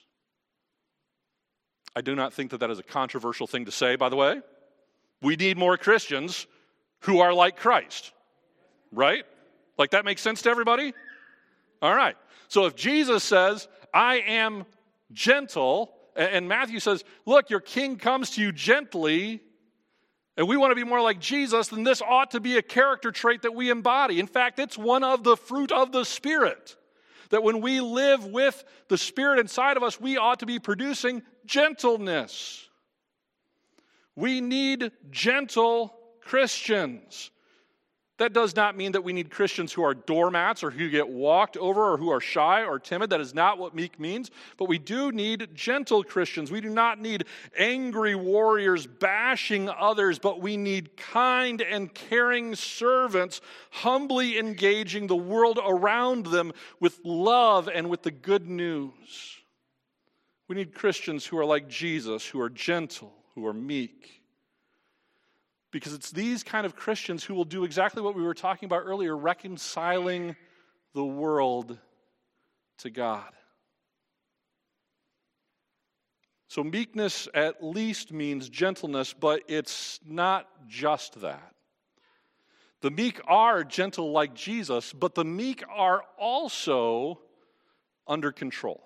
I 1.94 2.00
do 2.00 2.14
not 2.14 2.32
think 2.32 2.50
that 2.50 2.60
that 2.60 2.70
is 2.70 2.78
a 2.78 2.82
controversial 2.82 3.46
thing 3.46 3.66
to 3.66 3.72
say, 3.72 3.96
by 3.96 4.08
the 4.08 4.16
way. 4.16 4.40
We 5.22 5.36
need 5.36 5.56
more 5.56 5.76
Christians 5.76 6.46
who 7.00 7.20
are 7.20 7.32
like 7.32 7.56
Christ. 7.56 8.12
right? 8.92 9.24
Like 9.78 9.90
that 9.90 10.04
makes 10.04 10.22
sense 10.22 10.42
to 10.42 10.50
everybody? 10.50 10.94
All 11.82 11.94
right. 11.94 12.16
So 12.48 12.66
if 12.66 12.74
Jesus 12.74 13.22
says, 13.22 13.68
I 13.96 14.16
am 14.16 14.66
gentle, 15.10 15.90
and 16.14 16.46
Matthew 16.46 16.80
says, 16.80 17.02
Look, 17.24 17.48
your 17.48 17.60
king 17.60 17.96
comes 17.96 18.32
to 18.32 18.42
you 18.42 18.52
gently, 18.52 19.40
and 20.36 20.46
we 20.46 20.58
want 20.58 20.70
to 20.70 20.74
be 20.74 20.84
more 20.84 21.00
like 21.00 21.18
Jesus, 21.18 21.68
then 21.68 21.82
this 21.82 22.02
ought 22.02 22.32
to 22.32 22.40
be 22.40 22.58
a 22.58 22.62
character 22.62 23.10
trait 23.10 23.40
that 23.42 23.54
we 23.54 23.70
embody. 23.70 24.20
In 24.20 24.26
fact, 24.26 24.58
it's 24.58 24.76
one 24.76 25.02
of 25.02 25.24
the 25.24 25.34
fruit 25.34 25.72
of 25.72 25.92
the 25.92 26.04
Spirit. 26.04 26.76
That 27.30 27.42
when 27.42 27.62
we 27.62 27.80
live 27.80 28.26
with 28.26 28.62
the 28.88 28.98
Spirit 28.98 29.38
inside 29.40 29.78
of 29.78 29.82
us, 29.82 29.98
we 29.98 30.18
ought 30.18 30.40
to 30.40 30.46
be 30.46 30.58
producing 30.58 31.22
gentleness. 31.46 32.68
We 34.14 34.42
need 34.42 34.92
gentle 35.10 35.96
Christians. 36.20 37.30
That 38.18 38.32
does 38.32 38.56
not 38.56 38.78
mean 38.78 38.92
that 38.92 39.04
we 39.04 39.12
need 39.12 39.30
Christians 39.30 39.74
who 39.74 39.82
are 39.82 39.92
doormats 39.92 40.64
or 40.64 40.70
who 40.70 40.88
get 40.88 41.06
walked 41.06 41.58
over 41.58 41.92
or 41.92 41.98
who 41.98 42.08
are 42.08 42.20
shy 42.20 42.64
or 42.64 42.78
timid. 42.78 43.10
That 43.10 43.20
is 43.20 43.34
not 43.34 43.58
what 43.58 43.74
meek 43.74 44.00
means. 44.00 44.30
But 44.56 44.68
we 44.68 44.78
do 44.78 45.12
need 45.12 45.50
gentle 45.54 46.02
Christians. 46.02 46.50
We 46.50 46.62
do 46.62 46.70
not 46.70 46.98
need 46.98 47.26
angry 47.58 48.14
warriors 48.14 48.86
bashing 48.86 49.68
others, 49.68 50.18
but 50.18 50.40
we 50.40 50.56
need 50.56 50.96
kind 50.96 51.60
and 51.60 51.92
caring 51.92 52.54
servants 52.54 53.42
humbly 53.70 54.38
engaging 54.38 55.08
the 55.08 55.16
world 55.16 55.58
around 55.62 56.26
them 56.26 56.52
with 56.80 56.98
love 57.04 57.68
and 57.68 57.90
with 57.90 58.02
the 58.02 58.10
good 58.10 58.48
news. 58.48 59.36
We 60.48 60.56
need 60.56 60.74
Christians 60.74 61.26
who 61.26 61.36
are 61.36 61.44
like 61.44 61.68
Jesus, 61.68 62.24
who 62.24 62.40
are 62.40 62.48
gentle, 62.48 63.12
who 63.34 63.46
are 63.46 63.52
meek. 63.52 64.22
Because 65.76 65.92
it's 65.92 66.10
these 66.10 66.42
kind 66.42 66.64
of 66.64 66.74
Christians 66.74 67.22
who 67.22 67.34
will 67.34 67.44
do 67.44 67.64
exactly 67.64 68.00
what 68.00 68.14
we 68.14 68.22
were 68.22 68.32
talking 68.32 68.66
about 68.66 68.84
earlier 68.86 69.14
reconciling 69.14 70.34
the 70.94 71.04
world 71.04 71.76
to 72.78 72.88
God. 72.88 73.28
So, 76.48 76.64
meekness 76.64 77.28
at 77.34 77.62
least 77.62 78.10
means 78.10 78.48
gentleness, 78.48 79.12
but 79.12 79.42
it's 79.48 80.00
not 80.02 80.48
just 80.66 81.20
that. 81.20 81.52
The 82.80 82.90
meek 82.90 83.20
are 83.26 83.62
gentle 83.62 84.12
like 84.12 84.32
Jesus, 84.34 84.94
but 84.94 85.14
the 85.14 85.26
meek 85.26 85.62
are 85.68 86.04
also 86.18 87.20
under 88.08 88.32
control. 88.32 88.82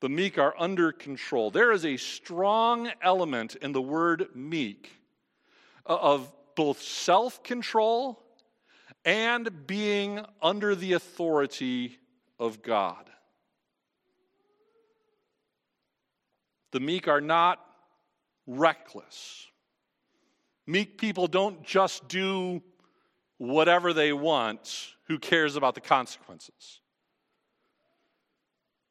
The 0.00 0.08
meek 0.08 0.38
are 0.38 0.54
under 0.58 0.90
control. 0.90 1.50
There 1.50 1.70
is 1.70 1.84
a 1.84 1.98
strong 1.98 2.90
element 3.02 3.56
in 3.56 3.72
the 3.72 3.82
word 3.82 4.28
meek 4.34 4.94
of 5.88 6.30
both 6.54 6.80
self 6.82 7.42
control 7.42 8.22
and 9.04 9.66
being 9.66 10.24
under 10.42 10.74
the 10.74 10.92
authority 10.92 11.98
of 12.38 12.62
God. 12.62 13.08
The 16.72 16.80
meek 16.80 17.08
are 17.08 17.20
not 17.20 17.64
reckless. 18.46 19.46
Meek 20.66 20.98
people 20.98 21.26
don't 21.26 21.64
just 21.64 22.08
do 22.08 22.62
whatever 23.38 23.92
they 23.92 24.12
want, 24.12 24.94
who 25.06 25.18
cares 25.18 25.56
about 25.56 25.74
the 25.74 25.80
consequences? 25.80 26.80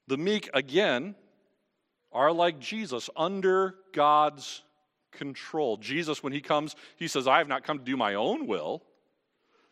The 0.07 0.17
meek, 0.17 0.49
again, 0.53 1.15
are 2.11 2.31
like 2.31 2.59
Jesus, 2.59 3.09
under 3.15 3.75
God's 3.93 4.63
control. 5.11 5.77
Jesus, 5.77 6.21
when 6.21 6.33
he 6.33 6.41
comes, 6.41 6.75
he 6.95 7.07
says, 7.07 7.27
I 7.27 7.39
have 7.39 7.47
not 7.47 7.63
come 7.63 7.79
to 7.79 7.83
do 7.83 7.97
my 7.97 8.13
own 8.13 8.47
will, 8.47 8.83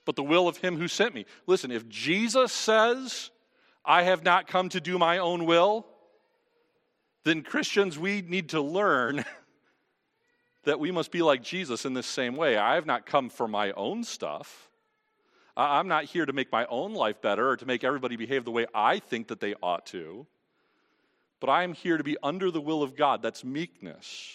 but 0.06 0.16
the 0.16 0.24
will 0.24 0.48
of 0.48 0.58
him 0.58 0.78
who 0.78 0.88
sent 0.88 1.14
me. 1.14 1.26
Listen, 1.48 1.72
if 1.72 1.88
Jesus 1.90 2.52
says, 2.52 3.32
I 3.84 4.04
have 4.04 4.24
not 4.24 4.48
come 4.48 4.70
to 4.70 4.82
do 4.82 4.98
my 4.98 5.18
own 5.18 5.46
will, 5.46 5.86
then 7.24 7.42
Christians, 7.42 7.98
we 7.98 8.22
need 8.22 8.50
to 8.50 8.62
learn 8.62 9.26
that 10.64 10.80
we 10.80 10.92
must 10.92 11.12
be 11.12 11.22
like 11.22 11.42
Jesus 11.42 11.86
in 11.86 11.94
this 11.94 12.08
same 12.08 12.36
way. 12.36 12.58
I 12.58 12.76
have 12.76 12.86
not 12.86 13.06
come 13.06 13.30
for 13.30 13.48
my 13.48 13.72
own 13.72 14.04
stuff. 14.04 14.70
I'm 15.58 15.88
not 15.88 16.06
here 16.06 16.26
to 16.26 16.34
make 16.34 16.52
my 16.52 16.66
own 16.66 16.94
life 16.94 17.22
better 17.22 17.50
or 17.50 17.58
to 17.58 17.66
make 17.66 17.84
everybody 17.84 18.16
behave 18.16 18.44
the 18.44 18.52
way 18.52 18.66
I 18.74 19.00
think 19.00 19.30
that 19.30 19.40
they 19.40 19.56
ought 19.64 19.86
to. 19.88 20.28
But 21.40 21.50
I 21.50 21.64
am 21.64 21.74
here 21.74 21.98
to 21.98 22.04
be 22.04 22.18
under 22.22 22.52
the 22.52 22.62
will 22.62 22.84
of 22.84 22.96
God. 22.96 23.22
That's 23.22 23.44
meekness. 23.44 24.34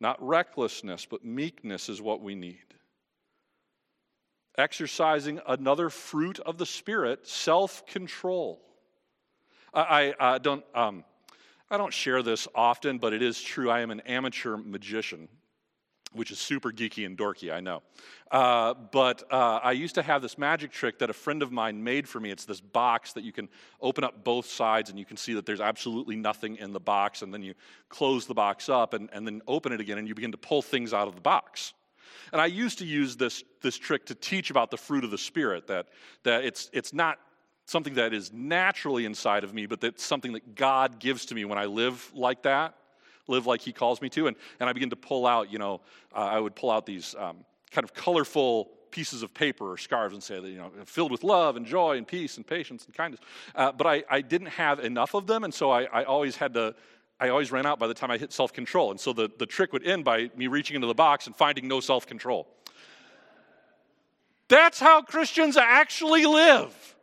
Not 0.00 0.24
recklessness, 0.26 1.06
but 1.06 1.24
meekness 1.24 1.88
is 1.88 2.00
what 2.00 2.22
we 2.22 2.34
need. 2.34 2.58
Exercising 4.56 5.40
another 5.46 5.90
fruit 5.90 6.38
of 6.40 6.58
the 6.58 6.66
Spirit, 6.66 7.26
self 7.26 7.86
control. 7.86 8.60
I, 9.72 10.14
I 10.18 10.34
uh, 10.34 10.38
don't. 10.38 10.64
Um, 10.74 11.04
I 11.70 11.76
don't 11.76 11.92
share 11.92 12.22
this 12.22 12.48
often, 12.54 12.98
but 12.98 13.12
it 13.12 13.22
is 13.22 13.40
true. 13.42 13.70
I 13.70 13.80
am 13.80 13.90
an 13.90 14.00
amateur 14.00 14.56
magician 14.56 15.28
which 16.12 16.30
is 16.30 16.38
super 16.38 16.70
geeky 16.70 17.04
and 17.04 17.16
dorky, 17.16 17.52
I 17.52 17.60
know. 17.60 17.82
Uh, 18.30 18.74
but 18.74 19.24
uh, 19.30 19.60
I 19.62 19.72
used 19.72 19.94
to 19.96 20.02
have 20.02 20.22
this 20.22 20.38
magic 20.38 20.72
trick 20.72 20.98
that 20.98 21.10
a 21.10 21.12
friend 21.12 21.42
of 21.42 21.52
mine 21.52 21.82
made 21.82 22.08
for 22.08 22.20
me. 22.20 22.30
It's 22.30 22.44
this 22.44 22.60
box 22.60 23.12
that 23.14 23.24
you 23.24 23.32
can 23.32 23.48
open 23.80 24.04
up 24.04 24.24
both 24.24 24.46
sides 24.46 24.90
and 24.90 24.98
you 24.98 25.04
can 25.04 25.16
see 25.16 25.34
that 25.34 25.46
there's 25.46 25.60
absolutely 25.60 26.16
nothing 26.16 26.56
in 26.56 26.72
the 26.72 26.80
box. 26.80 27.22
And 27.22 27.32
then 27.32 27.42
you 27.42 27.54
close 27.88 28.26
the 28.26 28.34
box 28.34 28.68
up 28.68 28.94
and, 28.94 29.08
and 29.12 29.26
then 29.26 29.42
open 29.46 29.72
it 29.72 29.80
again 29.80 29.98
and 29.98 30.08
you 30.08 30.14
begin 30.14 30.32
to 30.32 30.38
pull 30.38 30.62
things 30.62 30.94
out 30.94 31.08
of 31.08 31.14
the 31.14 31.20
box. 31.20 31.74
And 32.32 32.40
I 32.40 32.46
used 32.46 32.78
to 32.78 32.86
use 32.86 33.16
this, 33.16 33.42
this 33.62 33.76
trick 33.76 34.06
to 34.06 34.14
teach 34.14 34.50
about 34.50 34.70
the 34.70 34.76
fruit 34.76 35.04
of 35.04 35.10
the 35.10 35.18
Spirit, 35.18 35.66
that, 35.68 35.86
that 36.24 36.44
it's, 36.44 36.70
it's 36.72 36.92
not 36.92 37.18
something 37.64 37.94
that 37.94 38.14
is 38.14 38.32
naturally 38.32 39.04
inside 39.04 39.44
of 39.44 39.52
me, 39.52 39.66
but 39.66 39.80
that's 39.80 40.02
something 40.02 40.32
that 40.32 40.54
God 40.54 40.98
gives 40.98 41.26
to 41.26 41.34
me 41.34 41.44
when 41.44 41.58
I 41.58 41.66
live 41.66 42.10
like 42.14 42.42
that 42.42 42.74
live 43.28 43.46
like 43.46 43.60
he 43.60 43.72
calls 43.72 44.02
me 44.02 44.08
to. 44.10 44.26
And, 44.26 44.36
and 44.60 44.68
I 44.68 44.72
begin 44.72 44.90
to 44.90 44.96
pull 44.96 45.26
out, 45.26 45.52
you 45.52 45.58
know, 45.58 45.80
uh, 46.14 46.18
I 46.18 46.40
would 46.40 46.54
pull 46.54 46.70
out 46.70 46.86
these 46.86 47.14
um, 47.18 47.44
kind 47.70 47.84
of 47.84 47.94
colorful 47.94 48.70
pieces 48.90 49.22
of 49.22 49.32
paper 49.34 49.72
or 49.72 49.76
scarves 49.76 50.14
and 50.14 50.22
say 50.22 50.40
that, 50.40 50.48
you 50.48 50.56
know, 50.56 50.70
filled 50.84 51.12
with 51.12 51.22
love 51.22 51.56
and 51.56 51.66
joy 51.66 51.96
and 51.96 52.06
peace 52.06 52.36
and 52.36 52.46
patience 52.46 52.86
and 52.86 52.94
kindness. 52.94 53.20
Uh, 53.54 53.70
but 53.72 53.86
I, 53.86 54.02
I 54.10 54.20
didn't 54.20 54.48
have 54.48 54.80
enough 54.80 55.14
of 55.14 55.26
them, 55.26 55.44
and 55.44 55.52
so 55.52 55.70
I, 55.70 55.84
I 55.84 56.04
always 56.04 56.36
had 56.36 56.54
to, 56.54 56.74
I 57.20 57.28
always 57.28 57.52
ran 57.52 57.66
out 57.66 57.78
by 57.78 57.86
the 57.86 57.94
time 57.94 58.10
I 58.10 58.18
hit 58.18 58.32
self 58.32 58.52
control. 58.52 58.90
And 58.90 58.98
so 58.98 59.12
the, 59.12 59.30
the 59.38 59.46
trick 59.46 59.72
would 59.72 59.86
end 59.86 60.04
by 60.04 60.30
me 60.36 60.46
reaching 60.46 60.74
into 60.74 60.86
the 60.86 60.94
box 60.94 61.26
and 61.26 61.36
finding 61.36 61.68
no 61.68 61.80
self 61.80 62.06
control. 62.06 62.48
That's 64.48 64.80
how 64.80 65.02
Christians 65.02 65.56
actually 65.56 66.24
live. 66.24 66.96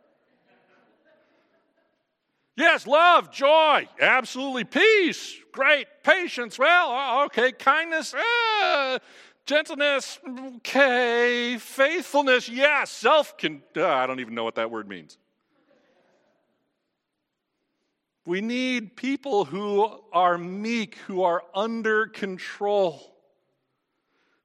Yes, 2.56 2.86
love, 2.86 3.30
joy, 3.30 3.86
absolutely 4.00 4.64
peace, 4.64 5.36
great, 5.52 5.86
patience, 6.02 6.58
well, 6.58 7.24
okay, 7.26 7.52
kindness, 7.52 8.14
uh, 8.14 8.98
gentleness, 9.44 10.18
okay, 10.56 11.58
faithfulness, 11.60 12.48
yes, 12.48 12.90
self 12.90 13.36
can, 13.36 13.62
uh, 13.76 13.86
I 13.86 14.06
don't 14.06 14.20
even 14.20 14.34
know 14.34 14.44
what 14.44 14.54
that 14.54 14.70
word 14.70 14.88
means. 14.88 15.18
We 18.24 18.40
need 18.40 18.96
people 18.96 19.44
who 19.44 20.00
are 20.10 20.38
meek, 20.38 20.96
who 21.06 21.24
are 21.24 21.44
under 21.54 22.06
control, 22.06 23.14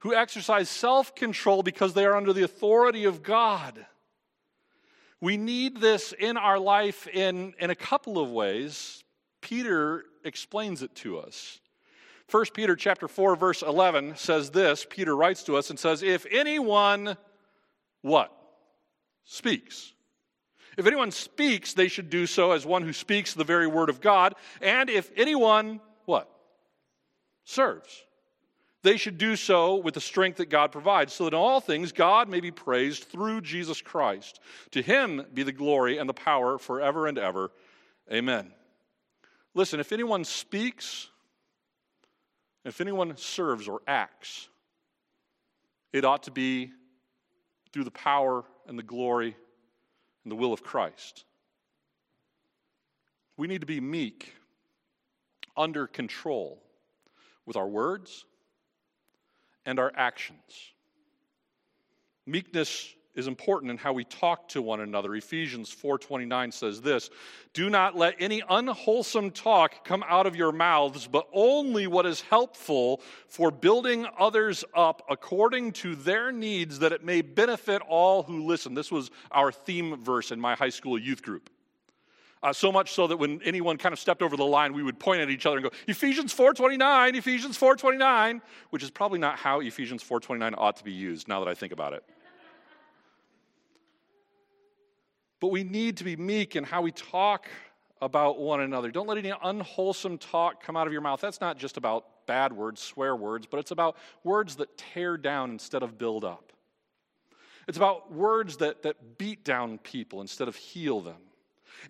who 0.00 0.14
exercise 0.14 0.68
self 0.68 1.14
control 1.14 1.62
because 1.62 1.94
they 1.94 2.04
are 2.04 2.14
under 2.14 2.34
the 2.34 2.44
authority 2.44 3.04
of 3.04 3.22
God. 3.22 3.86
We 5.22 5.36
need 5.36 5.80
this 5.80 6.12
in 6.12 6.36
our 6.36 6.58
life 6.58 7.06
in, 7.06 7.54
in 7.60 7.70
a 7.70 7.76
couple 7.76 8.18
of 8.18 8.32
ways. 8.32 9.04
Peter 9.40 10.02
explains 10.24 10.82
it 10.82 10.96
to 10.96 11.20
us. 11.20 11.60
1 12.28 12.46
Peter 12.52 12.74
chapter 12.74 13.06
4 13.06 13.36
verse 13.36 13.62
11 13.62 14.16
says 14.16 14.50
this. 14.50 14.84
Peter 14.90 15.14
writes 15.14 15.44
to 15.44 15.56
us 15.56 15.70
and 15.70 15.78
says, 15.78 16.02
"If 16.02 16.26
anyone 16.28 17.16
what? 18.00 18.36
Speaks. 19.24 19.92
If 20.76 20.86
anyone 20.86 21.12
speaks, 21.12 21.72
they 21.72 21.86
should 21.86 22.10
do 22.10 22.26
so 22.26 22.50
as 22.50 22.66
one 22.66 22.82
who 22.82 22.92
speaks 22.92 23.32
the 23.32 23.44
very 23.44 23.68
word 23.68 23.90
of 23.90 24.00
God, 24.00 24.34
and 24.60 24.90
if 24.90 25.12
anyone 25.14 25.80
what? 26.04 26.28
Serves 27.44 28.02
they 28.82 28.96
should 28.96 29.16
do 29.16 29.36
so 29.36 29.76
with 29.76 29.94
the 29.94 30.00
strength 30.00 30.38
that 30.38 30.50
God 30.50 30.72
provides, 30.72 31.12
so 31.12 31.24
that 31.24 31.34
in 31.34 31.38
all 31.38 31.60
things 31.60 31.92
God 31.92 32.28
may 32.28 32.40
be 32.40 32.50
praised 32.50 33.04
through 33.04 33.40
Jesus 33.42 33.80
Christ. 33.80 34.40
To 34.72 34.82
him 34.82 35.24
be 35.32 35.44
the 35.44 35.52
glory 35.52 35.98
and 35.98 36.08
the 36.08 36.14
power 36.14 36.58
forever 36.58 37.06
and 37.06 37.16
ever. 37.16 37.52
Amen. 38.12 38.52
Listen, 39.54 39.78
if 39.78 39.92
anyone 39.92 40.24
speaks, 40.24 41.08
if 42.64 42.80
anyone 42.80 43.16
serves 43.16 43.68
or 43.68 43.82
acts, 43.86 44.48
it 45.92 46.04
ought 46.04 46.24
to 46.24 46.30
be 46.30 46.72
through 47.72 47.84
the 47.84 47.90
power 47.90 48.44
and 48.66 48.78
the 48.78 48.82
glory 48.82 49.36
and 50.24 50.32
the 50.32 50.36
will 50.36 50.52
of 50.52 50.62
Christ. 50.62 51.24
We 53.36 53.46
need 53.46 53.60
to 53.60 53.66
be 53.66 53.80
meek, 53.80 54.34
under 55.56 55.86
control 55.86 56.62
with 57.44 57.56
our 57.56 57.68
words 57.68 58.24
and 59.66 59.78
our 59.78 59.92
actions. 59.94 60.72
Meekness 62.26 62.94
is 63.14 63.26
important 63.26 63.70
in 63.70 63.76
how 63.76 63.92
we 63.92 64.04
talk 64.04 64.48
to 64.48 64.62
one 64.62 64.80
another. 64.80 65.14
Ephesians 65.14 65.70
4:29 65.70 66.50
says 66.50 66.80
this, 66.80 67.10
"Do 67.52 67.68
not 67.68 67.94
let 67.94 68.14
any 68.18 68.42
unwholesome 68.48 69.32
talk 69.32 69.84
come 69.84 70.02
out 70.08 70.26
of 70.26 70.34
your 70.34 70.50
mouths, 70.50 71.06
but 71.06 71.28
only 71.32 71.86
what 71.86 72.06
is 72.06 72.22
helpful 72.22 73.02
for 73.28 73.50
building 73.50 74.06
others 74.18 74.64
up 74.74 75.02
according 75.10 75.72
to 75.72 75.94
their 75.94 76.32
needs 76.32 76.78
that 76.78 76.92
it 76.92 77.04
may 77.04 77.20
benefit 77.20 77.82
all 77.82 78.22
who 78.22 78.46
listen." 78.46 78.72
This 78.72 78.90
was 78.90 79.10
our 79.30 79.52
theme 79.52 80.02
verse 80.02 80.30
in 80.30 80.40
my 80.40 80.54
high 80.54 80.70
school 80.70 80.98
youth 80.98 81.22
group. 81.22 81.50
Uh, 82.42 82.52
so 82.52 82.72
much 82.72 82.92
so 82.92 83.06
that 83.06 83.16
when 83.16 83.40
anyone 83.44 83.78
kind 83.78 83.92
of 83.92 83.98
stepped 84.00 84.20
over 84.20 84.36
the 84.36 84.44
line, 84.44 84.72
we 84.72 84.82
would 84.82 84.98
point 84.98 85.20
at 85.20 85.30
each 85.30 85.46
other 85.46 85.58
and 85.58 85.64
go, 85.64 85.70
Ephesians 85.86 86.34
4.29, 86.34 87.14
Ephesians 87.14 87.56
4.29, 87.56 88.40
which 88.70 88.82
is 88.82 88.90
probably 88.90 89.20
not 89.20 89.38
how 89.38 89.60
Ephesians 89.60 90.02
4.29 90.02 90.54
ought 90.58 90.76
to 90.76 90.84
be 90.84 90.90
used 90.90 91.28
now 91.28 91.38
that 91.38 91.48
I 91.48 91.54
think 91.54 91.72
about 91.72 91.92
it. 91.92 92.02
But 95.38 95.48
we 95.48 95.62
need 95.62 95.98
to 95.98 96.04
be 96.04 96.16
meek 96.16 96.56
in 96.56 96.64
how 96.64 96.82
we 96.82 96.90
talk 96.90 97.48
about 98.00 98.40
one 98.40 98.60
another. 98.60 98.90
Don't 98.90 99.06
let 99.06 99.18
any 99.18 99.32
unwholesome 99.42 100.18
talk 100.18 100.64
come 100.64 100.76
out 100.76 100.88
of 100.88 100.92
your 100.92 101.02
mouth. 101.02 101.20
That's 101.20 101.40
not 101.40 101.58
just 101.58 101.76
about 101.76 102.26
bad 102.26 102.52
words, 102.52 102.80
swear 102.80 103.14
words, 103.14 103.46
but 103.48 103.60
it's 103.60 103.70
about 103.70 103.96
words 104.24 104.56
that 104.56 104.76
tear 104.76 105.16
down 105.16 105.52
instead 105.52 105.84
of 105.84 105.98
build 105.98 106.24
up. 106.24 106.52
It's 107.68 107.76
about 107.76 108.12
words 108.12 108.56
that, 108.58 108.82
that 108.82 109.18
beat 109.18 109.44
down 109.44 109.78
people 109.78 110.20
instead 110.20 110.48
of 110.48 110.56
heal 110.56 111.00
them. 111.00 111.18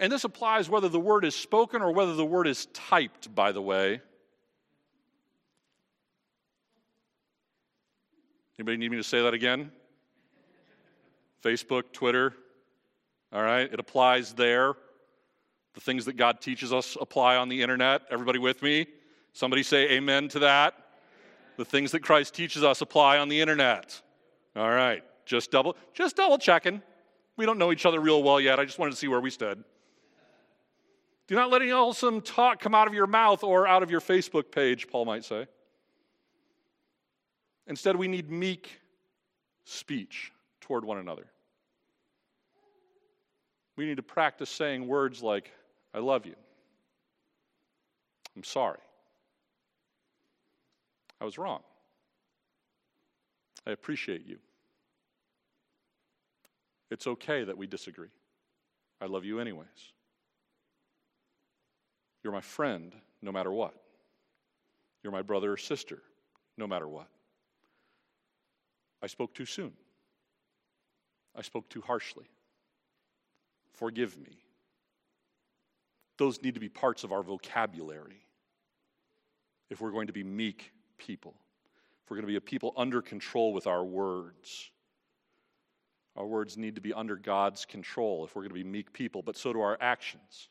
And 0.01 0.11
this 0.11 0.25
applies 0.25 0.69
whether 0.69 0.89
the 0.89 1.01
word 1.01 1.25
is 1.25 1.35
spoken 1.35 1.83
or 1.83 1.93
whether 1.93 2.15
the 2.15 2.25
word 2.25 2.47
is 2.47 2.67
typed, 2.73 3.35
by 3.35 3.53
the 3.53 3.63
way. 3.63 4.01
Anybody 8.59 8.77
need 8.77 8.91
me 8.91 8.97
to 8.97 9.05
say 9.05 9.23
that 9.23 9.35
again? 9.35 9.73
Facebook, 11.43 11.93
Twitter, 11.93 12.35
all 13.33 13.43
right? 13.43 13.73
It 13.73 13.81
applies 13.81 14.33
there. 14.35 14.75
The 15.75 15.81
things 15.81 16.05
that 16.05 16.17
God 16.17 16.41
teaches 16.41 16.73
us 16.73 16.97
apply 17.01 17.37
on 17.37 17.49
the 17.49 17.63
internet. 17.63 18.03
Everybody 18.11 18.39
with 18.39 18.63
me? 18.63 18.87
Somebody 19.33 19.63
say 19.63 19.91
amen 19.93 20.29
to 20.29 20.41
that. 20.41 20.75
The 21.57 21.65
things 21.65 21.93
that 21.93 22.01
Christ 22.01 22.35
teaches 22.35 22.63
us 22.63 22.83
apply 22.83 23.19
on 23.19 23.29
the 23.29 23.41
internet. 23.41 24.01
All 24.55 24.71
right. 24.71 25.03
Just 25.25 25.51
double 25.51 25.77
just 25.95 26.17
double 26.17 26.39
checking. 26.39 26.83
We 27.37 27.47
don't 27.47 27.59
know 27.59 27.73
each 27.73 27.87
other 27.87 28.01
real 28.01 28.23
well 28.23 28.41
yet. 28.41 28.61
I 28.61 28.65
just 28.65 28.79
wanted 28.79 28.93
to 28.93 28.97
see 28.97 29.09
where 29.09 29.21
we 29.21 29.31
stood. 29.31 29.65
Do 31.29 31.35
not 31.35 31.51
let 31.51 31.63
any 31.63 31.71
wholesome 31.71 32.21
talk 32.21 32.61
come 32.61 32.75
out 32.75 32.89
of 32.89 32.95
your 32.95 33.07
mouth 33.07 33.45
or 33.45 33.67
out 33.67 33.83
of 33.83 33.91
your 33.91 34.01
Facebook 34.01 34.51
page, 34.51 34.89
Paul 34.89 35.05
might 35.05 35.25
say. 35.25 35.47
Instead, 37.67 37.97
we 37.97 38.09
need 38.09 38.31
meek 38.31 38.81
speech 39.65 40.33
toward 40.61 40.85
one 40.85 40.99
another. 40.99 41.27
We 43.77 43.87
need 43.87 43.97
to 43.97 44.03
practice 44.03 44.51
saying 44.51 44.87
words 44.87 45.23
like, 45.23 45.51
I 45.95 45.99
love 45.99 46.27
you. 46.27 46.35
I'm 48.37 48.45
sorry. 48.45 48.79
I 51.21 51.25
was 51.25 51.39
wrong. 51.39 51.61
I 53.67 53.71
appreciate 53.71 54.27
you. 54.27 54.39
It's 56.91 57.07
okay 57.07 57.45
that 57.45 57.57
we 57.57 57.67
disagree. 57.67 58.11
I 59.01 59.07
love 59.07 59.25
you 59.25 59.39
anyways. 59.39 59.67
You're 62.23 62.33
my 62.33 62.41
friend 62.41 62.95
no 63.21 63.33
matter 63.33 63.51
what. 63.51 63.75
You're 65.03 65.13
my 65.13 65.23
brother 65.23 65.53
or 65.53 65.57
sister 65.57 66.03
no 66.57 66.67
matter 66.67 66.89
what. 66.89 67.09
I 69.03 69.09
spoke 69.09 69.35
too 69.35 69.47
soon. 69.47 69.73
I 71.35 71.43
spoke 71.43 71.69
too 71.69 71.81
harshly. 71.81 72.27
Forgive 73.73 74.17
me. 74.19 74.39
Those 76.19 76.43
need 76.43 76.55
to 76.55 76.61
be 76.61 76.69
parts 76.69 77.05
of 77.05 77.13
our 77.13 77.23
vocabulary 77.23 78.23
if 79.71 79.81
we're 79.81 79.91
going 79.91 80.07
to 80.07 80.13
be 80.13 80.23
meek 80.23 80.73
people, 80.99 81.35
if 82.05 82.11
we're 82.11 82.17
going 82.17 82.27
to 82.27 82.33
be 82.33 82.37
a 82.37 82.41
people 82.41 82.75
under 82.77 83.03
control 83.03 83.53
with 83.53 83.67
our 83.67 83.83
words. 83.83 84.71
Our 86.15 86.27
words 86.27 86.59
need 86.59 86.75
to 86.75 86.83
be 86.83 86.93
under 86.93 87.17
God's 87.17 87.65
control 87.65 88.25
if 88.25 88.37
we're 88.37 88.43
going 88.43 88.51
to 88.51 88.63
be 88.63 88.65
meek 88.65 88.93
people, 88.93 89.23
but 89.23 89.37
so 89.37 89.53
do 89.53 89.63
our 89.63 89.79
actions. 89.81 90.49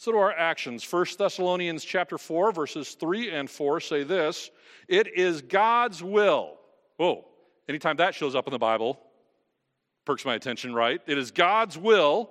So 0.00 0.12
do 0.12 0.16
our 0.16 0.32
actions. 0.32 0.90
1 0.90 1.06
Thessalonians 1.18 1.84
chapter 1.84 2.16
4, 2.16 2.52
verses 2.52 2.94
3 2.94 3.32
and 3.32 3.50
4 3.50 3.80
say 3.80 4.02
this 4.02 4.50
It 4.88 5.06
is 5.14 5.42
God's 5.42 6.02
will. 6.02 6.54
Oh, 6.98 7.26
anytime 7.68 7.98
that 7.98 8.14
shows 8.14 8.34
up 8.34 8.46
in 8.46 8.50
the 8.50 8.58
Bible, 8.58 8.98
perks 10.06 10.24
my 10.24 10.34
attention, 10.34 10.74
right? 10.74 11.02
It 11.06 11.18
is 11.18 11.32
God's 11.32 11.76
will 11.76 12.30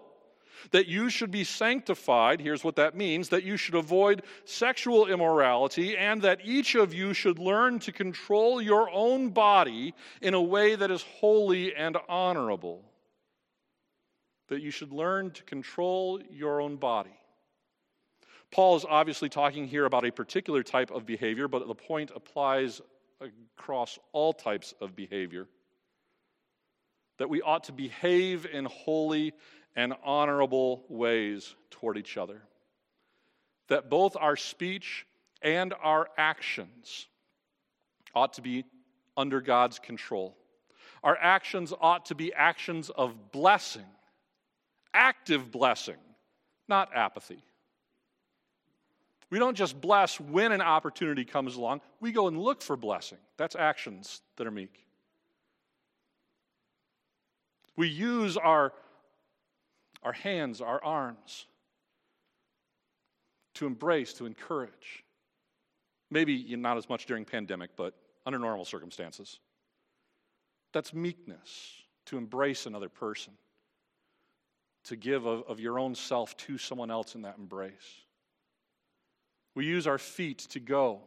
that 0.71 0.87
you 0.87 1.11
should 1.11 1.29
be 1.29 1.43
sanctified. 1.43 2.41
Here's 2.41 2.63
what 2.63 2.77
that 2.77 2.97
means 2.97 3.29
that 3.29 3.43
you 3.43 3.55
should 3.55 3.75
avoid 3.75 4.23
sexual 4.45 5.05
immorality, 5.05 5.95
and 5.95 6.23
that 6.23 6.39
each 6.43 6.73
of 6.73 6.91
you 6.91 7.13
should 7.13 7.37
learn 7.37 7.77
to 7.81 7.91
control 7.91 8.59
your 8.59 8.89
own 8.89 9.29
body 9.29 9.93
in 10.23 10.33
a 10.33 10.41
way 10.41 10.73
that 10.73 10.89
is 10.89 11.03
holy 11.03 11.75
and 11.75 11.97
honorable. 12.09 12.83
That 14.47 14.63
you 14.63 14.71
should 14.71 14.91
learn 14.91 15.29
to 15.33 15.43
control 15.43 16.19
your 16.31 16.61
own 16.61 16.77
body. 16.77 17.11
Paul 18.51 18.75
is 18.75 18.85
obviously 18.87 19.29
talking 19.29 19.67
here 19.67 19.85
about 19.85 20.05
a 20.05 20.11
particular 20.11 20.63
type 20.63 20.91
of 20.91 21.05
behavior, 21.05 21.47
but 21.47 21.67
the 21.67 21.75
point 21.75 22.11
applies 22.15 22.81
across 23.57 23.99
all 24.11 24.33
types 24.33 24.73
of 24.81 24.95
behavior. 24.95 25.47
That 27.17 27.29
we 27.29 27.41
ought 27.41 27.65
to 27.65 27.71
behave 27.71 28.45
in 28.45 28.65
holy 28.65 29.33
and 29.75 29.93
honorable 30.03 30.83
ways 30.89 31.55
toward 31.69 31.97
each 31.97 32.17
other. 32.17 32.41
That 33.67 33.89
both 33.89 34.17
our 34.19 34.35
speech 34.35 35.05
and 35.41 35.73
our 35.83 36.09
actions 36.17 37.07
ought 38.15 38.33
to 38.33 38.41
be 38.41 38.65
under 39.15 39.41
God's 39.41 39.79
control. 39.79 40.35
Our 41.03 41.17
actions 41.17 41.71
ought 41.79 42.05
to 42.05 42.15
be 42.15 42.33
actions 42.33 42.89
of 42.89 43.31
blessing, 43.31 43.85
active 44.93 45.51
blessing, 45.51 45.97
not 46.67 46.89
apathy. 46.95 47.43
We 49.29 49.37
don't 49.39 49.55
just 49.55 49.79
bless 49.79 50.19
when 50.19 50.51
an 50.51 50.61
opportunity 50.61 51.23
comes 51.23 51.55
along, 51.55 51.81
we 51.99 52.11
go 52.11 52.27
and 52.27 52.37
look 52.37 52.61
for 52.61 52.75
blessing. 52.75 53.19
That's 53.37 53.55
actions 53.55 54.21
that 54.37 54.47
are 54.47 54.51
meek. 54.51 54.85
We 57.75 57.87
use 57.87 58.37
our 58.37 58.73
our 60.03 60.13
hands, 60.13 60.61
our 60.61 60.83
arms, 60.83 61.45
to 63.55 63.67
embrace, 63.67 64.13
to 64.13 64.25
encourage. 64.25 65.03
Maybe 66.09 66.55
not 66.55 66.77
as 66.77 66.89
much 66.89 67.05
during 67.05 67.25
pandemic, 67.25 67.71
but 67.75 67.93
under 68.25 68.39
normal 68.39 68.65
circumstances. 68.65 69.39
That's 70.71 70.93
meekness, 70.93 71.83
to 72.05 72.17
embrace 72.17 72.65
another 72.65 72.89
person, 72.89 73.33
to 74.85 74.95
give 74.95 75.25
of, 75.25 75.43
of 75.47 75.59
your 75.59 75.79
own 75.79 75.95
self 75.95 76.37
to 76.37 76.57
someone 76.57 76.89
else 76.89 77.15
in 77.15 77.23
that 77.23 77.37
embrace. 77.37 77.73
We 79.55 79.65
use 79.65 79.87
our 79.87 79.97
feet 79.97 80.39
to 80.49 80.59
go 80.59 81.01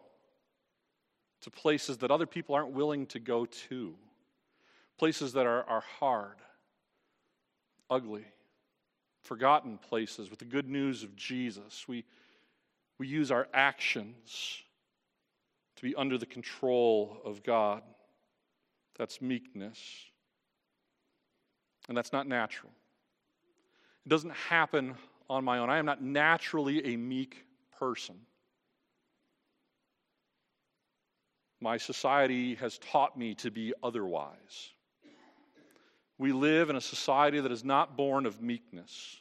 to 1.42 1.50
places 1.50 1.98
that 1.98 2.10
other 2.10 2.26
people 2.26 2.54
aren't 2.54 2.72
willing 2.72 3.06
to 3.06 3.18
go 3.18 3.46
to, 3.46 3.94
places 4.98 5.32
that 5.32 5.46
are, 5.46 5.64
are 5.64 5.82
hard, 5.98 6.36
ugly 7.90 8.26
forgotten 9.22 9.78
places 9.78 10.30
with 10.30 10.38
the 10.38 10.44
good 10.44 10.68
news 10.68 11.02
of 11.02 11.16
Jesus. 11.16 11.86
We, 11.88 12.04
we 12.98 13.06
use 13.06 13.30
our 13.30 13.48
actions 13.54 14.62
to 15.76 15.82
be 15.82 15.94
under 15.94 16.18
the 16.18 16.26
control 16.26 17.18
of 17.24 17.42
God. 17.42 17.82
That's 18.98 19.22
meekness. 19.22 19.78
And 21.88 21.96
that's 21.96 22.12
not 22.12 22.26
natural. 22.26 22.72
It 24.04 24.08
doesn't 24.08 24.32
happen 24.32 24.94
on 25.30 25.44
my 25.44 25.58
own. 25.58 25.70
I 25.70 25.78
am 25.78 25.86
not 25.86 26.02
naturally 26.02 26.84
a 26.92 26.96
meek 26.96 27.44
person. 27.78 28.16
My 31.62 31.76
society 31.76 32.56
has 32.56 32.76
taught 32.78 33.16
me 33.16 33.36
to 33.36 33.50
be 33.52 33.72
otherwise. 33.84 34.72
We 36.18 36.32
live 36.32 36.70
in 36.70 36.76
a 36.76 36.80
society 36.80 37.38
that 37.38 37.52
is 37.52 37.62
not 37.62 37.96
born 37.96 38.26
of 38.26 38.42
meekness. 38.42 39.16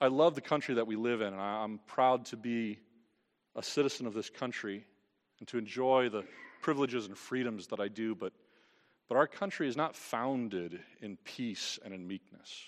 I 0.00 0.08
love 0.08 0.34
the 0.34 0.40
country 0.40 0.74
that 0.74 0.88
we 0.88 0.96
live 0.96 1.20
in, 1.20 1.28
and 1.28 1.40
I'm 1.40 1.78
proud 1.86 2.24
to 2.26 2.36
be 2.36 2.80
a 3.54 3.62
citizen 3.62 4.08
of 4.08 4.14
this 4.14 4.28
country 4.28 4.84
and 5.38 5.46
to 5.46 5.58
enjoy 5.58 6.08
the 6.08 6.24
privileges 6.60 7.06
and 7.06 7.16
freedoms 7.16 7.68
that 7.68 7.78
I 7.78 7.86
do, 7.86 8.16
but, 8.16 8.32
but 9.08 9.16
our 9.16 9.28
country 9.28 9.68
is 9.68 9.76
not 9.76 9.94
founded 9.94 10.80
in 11.02 11.18
peace 11.18 11.78
and 11.84 11.94
in 11.94 12.08
meekness. 12.08 12.64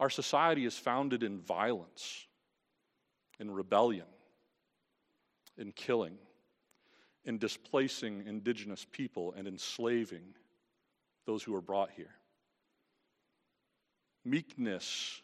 Our 0.00 0.10
society 0.10 0.64
is 0.64 0.76
founded 0.76 1.22
in 1.22 1.38
violence, 1.38 2.26
in 3.38 3.48
rebellion, 3.48 4.06
in 5.58 5.72
killing. 5.72 6.18
in 7.24 7.38
displacing 7.38 8.24
indigenous 8.26 8.84
people 8.90 9.32
and 9.36 9.46
enslaving 9.46 10.34
those 11.24 11.40
who 11.40 11.52
were 11.52 11.60
brought 11.60 11.88
here. 11.92 12.10
Meekness 14.24 15.22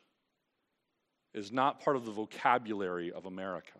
is 1.35 1.51
not 1.51 1.81
part 1.81 1.97
of 1.97 2.05
the 2.05 2.12
vocabulary 2.12 3.11
of 3.11 3.27
America. 3.27 3.79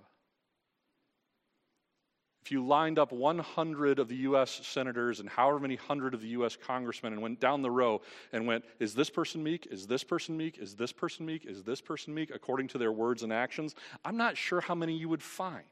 If 2.45 2.53
you 2.53 2.65
lined 2.67 2.99
up 2.99 3.13
100 3.13 3.99
of 3.99 4.09
the 4.09 4.17
U.S. 4.17 4.67
senators 4.67 5.21
and 5.21 5.29
however 5.29 5.59
many 5.59 5.77
hundred 5.77 6.15
of 6.15 6.23
the 6.23 6.29
U.S. 6.29 6.57
congressmen 6.57 7.13
and 7.13 7.21
went 7.21 7.41
down 7.41 7.61
the 7.61 7.71
row 7.71 8.01
and 8.33 8.47
went, 8.47 8.65
Is 8.79 8.95
this 8.95 9.11
person 9.11 9.43
meek? 9.43 9.67
Is 9.71 9.87
this 9.87 10.03
person 10.03 10.35
meek? 10.35 10.57
Is 10.57 10.75
this 10.75 10.91
person 10.91 11.27
meek? 11.27 11.45
Is 11.45 11.63
this 11.63 11.83
person 11.83 12.15
meek? 12.15 12.31
according 12.35 12.69
to 12.69 12.79
their 12.79 12.91
words 12.91 13.23
and 13.23 13.33
actions, 13.33 13.75
I'm 14.03 14.17
not 14.17 14.37
sure 14.37 14.63
how 14.63 14.75
many 14.75 14.97
you 14.97 15.11
would 15.11 15.23
find. 15.23 15.65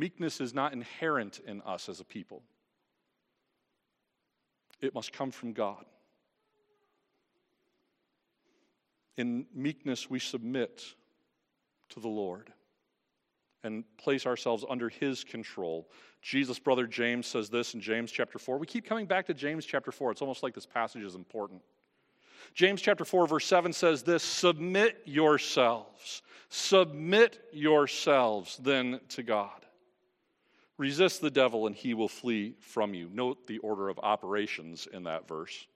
Meekness 0.00 0.40
is 0.40 0.54
not 0.54 0.72
inherent 0.72 1.40
in 1.46 1.60
us 1.60 1.90
as 1.90 2.00
a 2.00 2.04
people, 2.04 2.42
it 4.80 4.94
must 4.94 5.12
come 5.12 5.30
from 5.30 5.52
God. 5.52 5.84
In 9.18 9.44
meekness, 9.54 10.08
we 10.08 10.18
submit 10.18 10.82
to 11.90 12.00
the 12.00 12.08
Lord 12.08 12.50
and 13.62 13.84
place 13.98 14.24
ourselves 14.24 14.64
under 14.70 14.88
his 14.88 15.22
control. 15.22 15.90
Jesus' 16.22 16.58
brother 16.58 16.86
James 16.86 17.26
says 17.26 17.50
this 17.50 17.74
in 17.74 17.82
James 17.82 18.10
chapter 18.10 18.38
4. 18.38 18.56
We 18.56 18.66
keep 18.66 18.86
coming 18.86 19.04
back 19.04 19.26
to 19.26 19.34
James 19.34 19.66
chapter 19.66 19.92
4. 19.92 20.12
It's 20.12 20.22
almost 20.22 20.42
like 20.42 20.54
this 20.54 20.64
passage 20.64 21.02
is 21.02 21.14
important. 21.14 21.60
James 22.54 22.80
chapter 22.80 23.04
4, 23.04 23.26
verse 23.26 23.44
7 23.44 23.74
says 23.74 24.02
this 24.02 24.22
Submit 24.22 25.02
yourselves, 25.04 26.22
submit 26.48 27.38
yourselves 27.52 28.56
then 28.62 29.00
to 29.10 29.22
God. 29.22 29.66
Resist 30.80 31.20
the 31.20 31.30
devil 31.30 31.66
and 31.66 31.76
he 31.76 31.92
will 31.92 32.08
flee 32.08 32.54
from 32.58 32.94
you. 32.94 33.10
Note 33.12 33.46
the 33.46 33.58
order 33.58 33.90
of 33.90 34.00
operations 34.02 34.88
in 34.90 35.02
that 35.02 35.28
verse. 35.28 35.66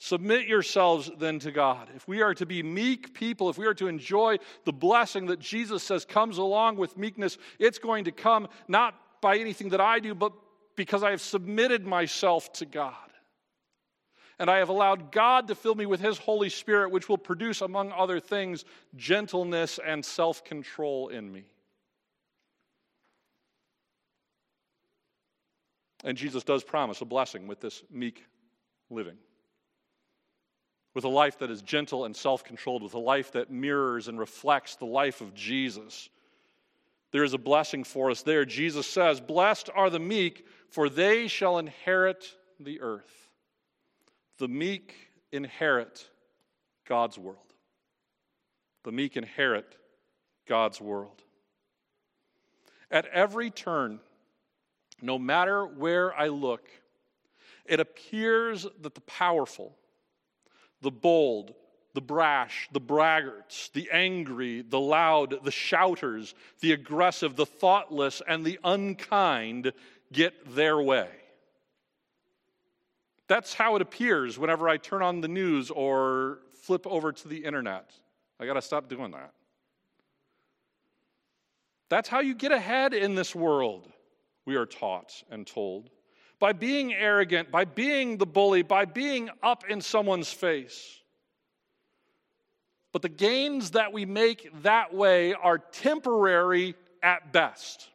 Submit 0.00 0.48
yourselves 0.48 1.12
then 1.16 1.38
to 1.38 1.52
God. 1.52 1.88
If 1.94 2.08
we 2.08 2.20
are 2.20 2.34
to 2.34 2.44
be 2.44 2.60
meek 2.64 3.14
people, 3.14 3.50
if 3.50 3.56
we 3.56 3.66
are 3.66 3.74
to 3.74 3.86
enjoy 3.86 4.38
the 4.64 4.72
blessing 4.72 5.26
that 5.26 5.38
Jesus 5.38 5.84
says 5.84 6.04
comes 6.04 6.38
along 6.38 6.76
with 6.76 6.98
meekness, 6.98 7.38
it's 7.60 7.78
going 7.78 8.06
to 8.06 8.10
come 8.10 8.48
not 8.66 8.96
by 9.20 9.36
anything 9.36 9.68
that 9.68 9.80
I 9.80 10.00
do, 10.00 10.12
but 10.12 10.32
because 10.74 11.04
I 11.04 11.12
have 11.12 11.20
submitted 11.20 11.86
myself 11.86 12.52
to 12.54 12.66
God. 12.66 12.96
And 14.40 14.50
I 14.50 14.56
have 14.58 14.70
allowed 14.70 15.12
God 15.12 15.46
to 15.46 15.54
fill 15.54 15.76
me 15.76 15.86
with 15.86 16.00
His 16.00 16.18
Holy 16.18 16.48
Spirit, 16.48 16.90
which 16.90 17.08
will 17.08 17.16
produce, 17.16 17.60
among 17.60 17.92
other 17.92 18.18
things, 18.18 18.64
gentleness 18.96 19.78
and 19.86 20.04
self 20.04 20.42
control 20.42 21.10
in 21.10 21.30
me. 21.30 21.44
And 26.04 26.16
Jesus 26.16 26.44
does 26.44 26.62
promise 26.62 27.00
a 27.00 27.04
blessing 27.04 27.48
with 27.48 27.60
this 27.60 27.82
meek 27.90 28.24
living 28.90 29.16
with 30.94 31.04
a 31.04 31.08
life 31.08 31.40
that 31.40 31.50
is 31.50 31.60
gentle 31.60 32.04
and 32.04 32.14
self 32.14 32.44
controlled, 32.44 32.82
with 32.82 32.94
a 32.94 32.98
life 32.98 33.32
that 33.32 33.50
mirrors 33.50 34.08
and 34.08 34.18
reflects 34.18 34.76
the 34.76 34.86
life 34.86 35.20
of 35.20 35.34
Jesus. 35.34 36.08
There 37.10 37.24
is 37.24 37.34
a 37.34 37.38
blessing 37.38 37.84
for 37.84 38.10
us 38.10 38.22
there. 38.22 38.44
Jesus 38.44 38.86
says, 38.86 39.20
Blessed 39.20 39.70
are 39.74 39.90
the 39.90 39.98
meek, 39.98 40.46
for 40.70 40.88
they 40.88 41.26
shall 41.28 41.58
inherit 41.58 42.24
the 42.58 42.80
earth. 42.80 43.28
The 44.38 44.48
meek 44.48 44.94
inherit 45.32 46.08
God's 46.88 47.18
world. 47.18 47.38
The 48.84 48.92
meek 48.92 49.16
inherit 49.16 49.76
God's 50.46 50.80
world. 50.80 51.22
At 52.90 53.06
every 53.06 53.50
turn, 53.50 54.00
no 55.00 55.18
matter 55.18 55.66
where 55.66 56.14
I 56.14 56.28
look, 56.28 56.68
it 57.64 57.80
appears 57.80 58.66
that 58.80 58.94
the 58.94 59.00
powerful, 59.02 59.74
the 60.82 60.90
bold, 60.90 61.54
the 61.94 62.00
brash, 62.00 62.68
the 62.72 62.80
braggarts, 62.80 63.70
the 63.72 63.88
angry, 63.92 64.62
the 64.62 64.80
loud, 64.80 65.44
the 65.44 65.50
shouters, 65.50 66.34
the 66.60 66.72
aggressive, 66.72 67.36
the 67.36 67.46
thoughtless, 67.46 68.20
and 68.26 68.44
the 68.44 68.58
unkind 68.64 69.72
get 70.12 70.54
their 70.54 70.80
way. 70.80 71.08
That's 73.26 73.54
how 73.54 73.76
it 73.76 73.82
appears 73.82 74.38
whenever 74.38 74.68
I 74.68 74.76
turn 74.76 75.02
on 75.02 75.20
the 75.20 75.28
news 75.28 75.70
or 75.70 76.40
flip 76.62 76.86
over 76.86 77.12
to 77.12 77.28
the 77.28 77.44
internet. 77.44 77.90
I 78.38 78.46
got 78.46 78.54
to 78.54 78.62
stop 78.62 78.88
doing 78.88 79.12
that. 79.12 79.32
That's 81.88 82.08
how 82.08 82.20
you 82.20 82.34
get 82.34 82.52
ahead 82.52 82.92
in 82.92 83.14
this 83.14 83.34
world, 83.34 83.88
we 84.46 84.56
are 84.56 84.66
taught 84.66 85.22
and 85.30 85.46
told 85.46 85.90
by 86.38 86.52
being 86.52 86.92
arrogant, 86.92 87.50
by 87.50 87.64
being 87.64 88.18
the 88.18 88.26
bully, 88.26 88.62
by 88.62 88.84
being 88.84 89.30
up 89.42 89.64
in 89.68 89.80
someone's 89.80 90.30
face. 90.30 91.00
But 92.92 93.02
the 93.02 93.08
gains 93.08 93.72
that 93.72 93.92
we 93.92 94.04
make 94.04 94.50
that 94.62 94.94
way 94.94 95.34
are 95.34 95.58
temporary 95.58 96.74
at 97.02 97.32
best. 97.32 97.88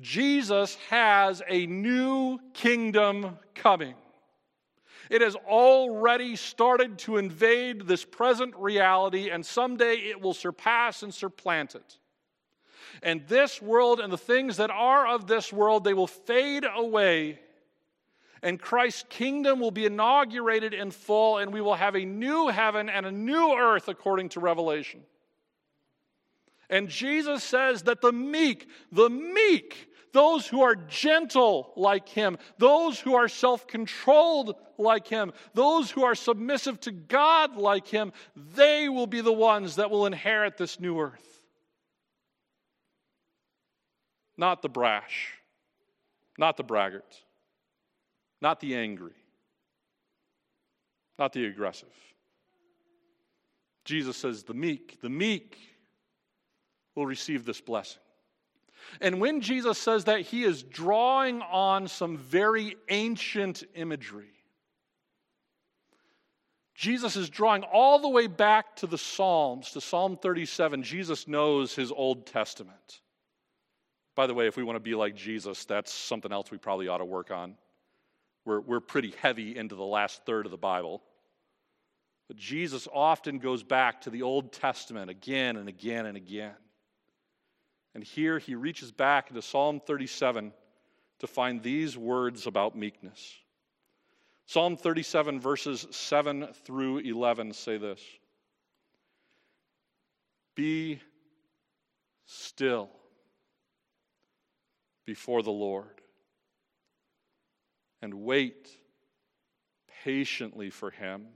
Jesus 0.00 0.76
has 0.90 1.42
a 1.48 1.66
new 1.66 2.38
kingdom 2.52 3.38
coming. 3.54 3.94
It 5.08 5.22
has 5.22 5.36
already 5.36 6.36
started 6.36 6.98
to 6.98 7.16
invade 7.16 7.86
this 7.86 8.04
present 8.04 8.54
reality, 8.56 9.30
and 9.30 9.46
someday 9.46 9.94
it 9.94 10.20
will 10.20 10.34
surpass 10.34 11.02
and 11.02 11.14
supplant 11.14 11.76
it. 11.76 11.98
And 13.02 13.26
this 13.28 13.60
world 13.60 14.00
and 14.00 14.12
the 14.12 14.18
things 14.18 14.56
that 14.58 14.70
are 14.70 15.06
of 15.06 15.26
this 15.26 15.52
world, 15.52 15.84
they 15.84 15.94
will 15.94 16.06
fade 16.06 16.64
away. 16.64 17.40
And 18.42 18.60
Christ's 18.60 19.04
kingdom 19.08 19.60
will 19.60 19.70
be 19.70 19.86
inaugurated 19.86 20.74
in 20.74 20.90
full, 20.90 21.38
and 21.38 21.52
we 21.52 21.60
will 21.60 21.74
have 21.74 21.94
a 21.94 22.04
new 22.04 22.48
heaven 22.48 22.88
and 22.88 23.06
a 23.06 23.12
new 23.12 23.54
earth, 23.54 23.88
according 23.88 24.30
to 24.30 24.40
Revelation. 24.40 25.02
And 26.68 26.88
Jesus 26.88 27.42
says 27.42 27.82
that 27.82 28.00
the 28.00 28.12
meek, 28.12 28.68
the 28.92 29.08
meek, 29.08 29.88
those 30.12 30.46
who 30.46 30.62
are 30.62 30.74
gentle 30.74 31.72
like 31.76 32.08
him, 32.08 32.38
those 32.58 32.98
who 32.98 33.14
are 33.14 33.28
self 33.28 33.66
controlled 33.66 34.56
like 34.78 35.06
him, 35.06 35.32
those 35.54 35.90
who 35.90 36.04
are 36.04 36.14
submissive 36.14 36.80
to 36.80 36.92
God 36.92 37.56
like 37.56 37.86
him, 37.86 38.12
they 38.54 38.88
will 38.88 39.06
be 39.06 39.20
the 39.20 39.32
ones 39.32 39.76
that 39.76 39.90
will 39.90 40.06
inherit 40.06 40.56
this 40.56 40.80
new 40.80 40.98
earth 40.98 41.35
not 44.36 44.62
the 44.62 44.68
brash, 44.68 45.32
not 46.38 46.56
the 46.56 46.62
braggart, 46.62 47.22
not 48.40 48.60
the 48.60 48.76
angry, 48.76 49.14
not 51.18 51.32
the 51.32 51.46
aggressive. 51.46 51.88
Jesus 53.84 54.16
says, 54.16 54.42
the 54.42 54.54
meek, 54.54 55.00
the 55.00 55.08
meek 55.08 55.56
will 56.94 57.06
receive 57.06 57.44
this 57.44 57.60
blessing. 57.60 58.02
And 59.00 59.20
when 59.20 59.40
Jesus 59.40 59.78
says 59.78 60.04
that, 60.04 60.20
he 60.20 60.44
is 60.44 60.62
drawing 60.62 61.40
on 61.42 61.88
some 61.88 62.16
very 62.18 62.76
ancient 62.88 63.64
imagery. 63.74 64.28
Jesus 66.74 67.16
is 67.16 67.30
drawing 67.30 67.62
all 67.62 67.98
the 67.98 68.08
way 68.08 68.26
back 68.26 68.76
to 68.76 68.86
the 68.86 68.98
Psalms, 68.98 69.70
to 69.72 69.80
Psalm 69.80 70.18
37. 70.18 70.82
Jesus 70.82 71.26
knows 71.26 71.74
his 71.74 71.90
Old 71.90 72.26
Testament. 72.26 73.00
By 74.16 74.26
the 74.26 74.34
way, 74.34 74.48
if 74.48 74.56
we 74.56 74.64
want 74.64 74.76
to 74.76 74.80
be 74.80 74.94
like 74.94 75.14
Jesus, 75.14 75.66
that's 75.66 75.92
something 75.92 76.32
else 76.32 76.50
we 76.50 76.56
probably 76.56 76.88
ought 76.88 76.98
to 76.98 77.04
work 77.04 77.30
on. 77.30 77.54
We're, 78.46 78.60
we're 78.60 78.80
pretty 78.80 79.14
heavy 79.20 79.56
into 79.56 79.74
the 79.74 79.84
last 79.84 80.24
third 80.24 80.46
of 80.46 80.50
the 80.50 80.56
Bible. 80.56 81.02
But 82.26 82.38
Jesus 82.38 82.88
often 82.92 83.38
goes 83.38 83.62
back 83.62 84.00
to 84.02 84.10
the 84.10 84.22
Old 84.22 84.52
Testament 84.52 85.10
again 85.10 85.56
and 85.56 85.68
again 85.68 86.06
and 86.06 86.16
again. 86.16 86.54
And 87.94 88.02
here 88.02 88.38
he 88.38 88.54
reaches 88.54 88.90
back 88.90 89.28
into 89.28 89.42
Psalm 89.42 89.80
37 89.80 90.52
to 91.18 91.26
find 91.26 91.62
these 91.62 91.96
words 91.96 92.46
about 92.46 92.76
meekness. 92.76 93.34
Psalm 94.46 94.76
37, 94.76 95.40
verses 95.40 95.86
7 95.90 96.48
through 96.64 96.98
11 96.98 97.52
say 97.52 97.76
this 97.76 98.00
Be 100.54 101.00
still 102.24 102.88
before 105.06 105.42
the 105.42 105.52
Lord 105.52 106.02
and 108.02 108.12
wait 108.12 108.68
patiently 110.04 110.70
for 110.70 110.90
Him. 110.90 111.26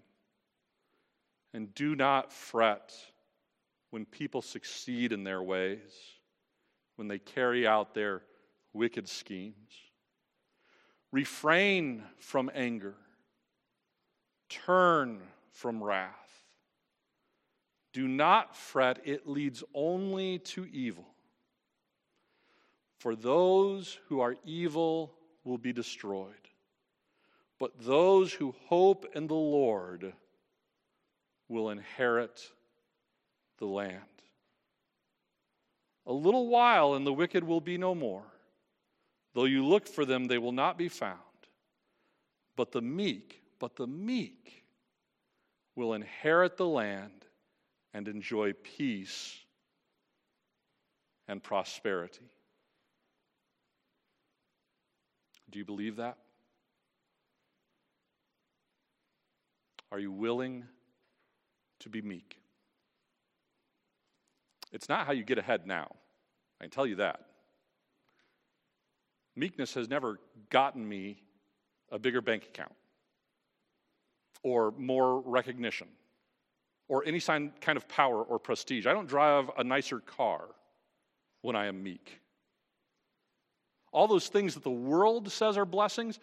And 1.55 1.75
do 1.75 1.97
not 1.97 2.33
fret 2.33 2.93
when 3.91 4.05
people 4.05 4.43
succeed 4.43 5.13
in 5.13 5.25
their 5.25 5.43
ways, 5.43 5.91
when 6.97 7.09
they 7.09 7.19
carry 7.19 7.67
out 7.67 7.95
their 7.95 8.23
wicked 8.73 9.09
schemes. 9.09 9.73
Refrain 11.11 12.05
from 12.19 12.51
anger, 12.55 12.95
turn 14.49 15.21
from 15.51 15.83
wrath. 15.83 16.15
Do 17.93 18.07
not 18.07 18.55
fret, 18.55 19.01
it 19.05 19.27
leads 19.27 19.65
only 19.75 20.39
to 20.39 20.67
evil. 20.67 21.10
For 23.01 23.17
those 23.17 23.99
who 24.09 24.21
are 24.21 24.37
evil 24.45 25.15
will 25.43 25.57
be 25.57 25.73
destroyed, 25.73 26.35
but 27.59 27.73
those 27.81 28.31
who 28.31 28.55
hope 28.67 29.07
in 29.15 29.27
the 29.27 29.33
Lord 29.33 30.13
will 31.49 31.71
inherit 31.71 32.47
the 33.57 33.65
land. 33.65 34.05
A 36.05 36.13
little 36.13 36.49
while, 36.49 36.93
and 36.93 37.07
the 37.07 37.13
wicked 37.13 37.43
will 37.43 37.63
be 37.63 37.79
no 37.79 37.95
more. 37.95 38.27
Though 39.33 39.47
you 39.47 39.65
look 39.65 39.89
for 39.89 40.05
them, 40.05 40.27
they 40.27 40.39
will 40.39 40.53
not 40.53 40.77
be 40.77 40.91
found. 40.91 41.19
But 42.55 42.71
the 42.71 42.83
meek, 42.83 43.41
but 43.59 43.77
the 43.77 43.87
meek 43.87 44.63
will 45.75 45.95
inherit 45.95 46.59
the 46.59 46.67
land 46.67 47.25
and 47.95 48.09
enjoy 48.09 48.53
peace 48.53 49.39
and 51.27 51.43
prosperity. 51.43 52.29
Do 55.51 55.59
you 55.59 55.65
believe 55.65 55.97
that? 55.97 56.17
Are 59.93 59.99
you 59.99 60.13
willing 60.13 60.65
to 61.81 61.89
be 61.89 62.01
meek? 62.01 62.37
It's 64.73 64.89
not 64.89 65.07
how 65.07 65.13
you 65.13 65.25
get 65.25 65.39
ahead 65.39 65.67
now. 65.67 65.91
I 66.61 66.65
can 66.65 66.71
tell 66.71 66.87
you 66.87 66.97
that. 66.97 67.21
Meekness 69.35 69.75
has 69.75 69.89
never 69.89 70.21
gotten 70.51 70.89
me 70.89 71.23
a 71.91 71.99
bigger 71.99 72.21
bank 72.21 72.45
account 72.45 72.75
or 74.43 74.73
more 74.79 75.21
recognition 75.21 75.89
or 76.89 77.05
any 77.05 77.21
kind 77.21 77.53
of 77.77 77.89
power 77.89 78.23
or 78.23 78.39
prestige. 78.39 78.87
I 78.87 78.93
don't 78.93 79.09
drive 79.09 79.51
a 79.59 79.65
nicer 79.65 80.01
car 80.01 80.47
when 81.43 81.57
I 81.57 81.67
am 81.67 81.83
meek. 81.83 82.21
All 83.93 84.07
those 84.07 84.29
things 84.29 84.55
that 84.55 84.63
the 84.63 84.71
world 84.71 85.31
says 85.31 85.57
are 85.57 85.65
blessings, 85.65 86.19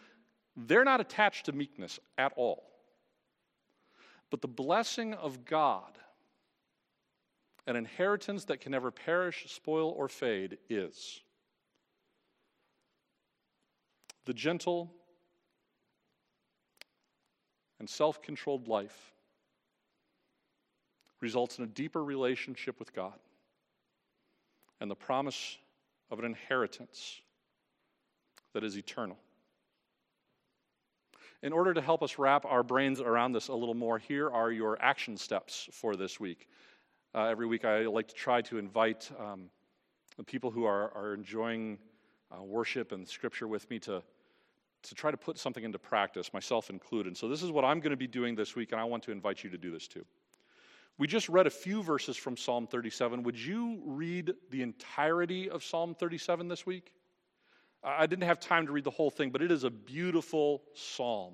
they're 0.55 0.85
not 0.85 1.01
attached 1.01 1.45
to 1.45 1.51
meekness 1.51 1.99
at 2.17 2.33
all. 2.35 2.63
But 4.29 4.41
the 4.41 4.47
blessing 4.47 5.13
of 5.13 5.45
God, 5.45 5.97
an 7.65 7.75
inheritance 7.75 8.45
that 8.45 8.61
can 8.61 8.71
never 8.71 8.91
perish, 8.91 9.45
spoil, 9.47 9.89
or 9.89 10.07
fade, 10.07 10.57
is 10.69 11.21
the 14.25 14.33
gentle 14.33 14.91
and 17.79 17.89
self 17.89 18.21
controlled 18.21 18.67
life 18.67 19.13
results 21.19 21.57
in 21.57 21.63
a 21.63 21.67
deeper 21.67 22.03
relationship 22.03 22.79
with 22.79 22.93
God 22.93 23.17
and 24.79 24.91
the 24.91 24.95
promise 24.95 25.57
of 26.11 26.19
an 26.19 26.25
inheritance 26.25 27.21
that 28.53 28.63
is 28.63 28.77
eternal. 28.77 29.17
In 31.43 31.53
order 31.53 31.73
to 31.73 31.81
help 31.81 32.01
us 32.01 32.17
wrap 32.17 32.45
our 32.45 32.63
brains 32.63 32.99
around 32.99 33.31
this 33.31 33.47
a 33.47 33.53
little 33.53 33.75
more, 33.75 33.99
here 33.99 34.29
are 34.29 34.51
your 34.51 34.81
action 34.81 35.17
steps 35.17 35.69
for 35.71 35.95
this 35.95 36.19
week. 36.19 36.47
Uh, 37.13 37.25
every 37.25 37.45
week, 37.45 37.63
I 37.63 37.85
like 37.85 38.07
to 38.07 38.15
try 38.15 38.41
to 38.41 38.57
invite 38.57 39.09
um, 39.19 39.49
the 40.17 40.23
people 40.23 40.49
who 40.49 40.65
are, 40.65 40.91
are 40.95 41.13
enjoying 41.13 41.77
uh, 42.31 42.43
worship 42.43 42.91
and 42.91 43.07
scripture 43.07 43.47
with 43.47 43.69
me 43.69 43.77
to, 43.79 44.01
to 44.81 44.95
try 44.95 45.11
to 45.11 45.17
put 45.17 45.37
something 45.37 45.63
into 45.63 45.77
practice, 45.77 46.33
myself 46.33 46.71
included. 46.71 47.15
So, 47.15 47.27
this 47.27 47.43
is 47.43 47.51
what 47.51 47.63
I'm 47.63 47.79
going 47.79 47.91
to 47.91 47.97
be 47.97 48.07
doing 48.07 48.35
this 48.35 48.55
week, 48.55 48.71
and 48.71 48.81
I 48.81 48.83
want 48.83 49.03
to 49.03 49.11
invite 49.11 49.43
you 49.43 49.51
to 49.51 49.57
do 49.57 49.71
this 49.71 49.87
too. 49.87 50.05
We 50.97 51.05
just 51.05 51.29
read 51.29 51.45
a 51.45 51.51
few 51.51 51.83
verses 51.83 52.17
from 52.17 52.35
Psalm 52.35 52.65
37. 52.65 53.21
Would 53.21 53.37
you 53.37 53.79
read 53.85 54.33
the 54.49 54.63
entirety 54.63 55.49
of 55.51 55.63
Psalm 55.63 55.93
37 55.93 56.47
this 56.47 56.65
week? 56.65 56.91
I 57.87 58.05
didn't 58.05 58.25
have 58.25 58.39
time 58.39 58.65
to 58.65 58.71
read 58.73 58.83
the 58.83 58.91
whole 58.91 59.09
thing, 59.09 59.29
but 59.29 59.41
it 59.41 59.51
is 59.51 59.63
a 59.63 59.69
beautiful 59.69 60.63
psalm. 60.73 61.33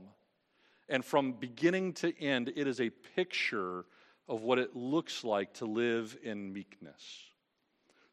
And 0.90 1.04
from 1.04 1.34
beginning 1.34 1.94
to 1.94 2.22
end, 2.22 2.54
it 2.56 2.68
is 2.68 2.80
a 2.80 2.90
picture 2.90 3.86
of 4.28 4.44
what 4.44 4.60
it 4.60 4.76
looks 4.76 5.24
like 5.24 5.54
to 5.56 5.66
live 5.66 6.16
in 6.24 6.54
meekness. 6.54 7.24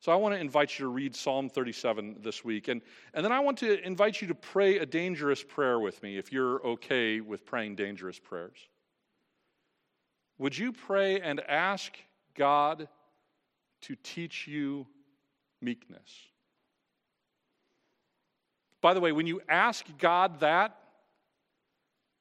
So 0.01 0.11
I 0.11 0.15
want 0.15 0.35
to 0.35 0.41
invite 0.41 0.79
you 0.79 0.87
to 0.87 0.89
read 0.89 1.15
Psalm 1.15 1.51
37 1.51 2.17
this 2.23 2.43
week. 2.43 2.69
And, 2.69 2.81
and 3.13 3.23
then 3.23 3.33
I 3.33 3.41
want 3.41 3.59
to 3.59 3.87
invite 3.87 4.23
you 4.23 4.29
to 4.29 4.35
pray 4.35 4.79
a 4.79 4.87
dangerous 4.87 5.45
prayer 5.45 5.79
with 5.79 6.03
me 6.03 6.17
if 6.17 6.33
you're 6.33 6.65
okay 6.67 7.21
with 7.21 7.45
praying 7.45 7.77
dangerous 7.77 8.19
prayers. 8.19 8.57
Would 10.39 10.57
you 10.57 10.73
pray 10.73 11.21
and 11.21 11.41
ask 11.41 11.93
God 12.35 12.89
to 13.83 13.97
teach 14.03 14.49
you 14.49 14.87
meekness? 15.61 16.11
By 18.81 18.95
the 18.95 19.01
way, 19.01 19.13
when 19.13 19.27
you 19.27 19.41
ask 19.49 19.85
God 19.99 20.41
that, 20.41 20.77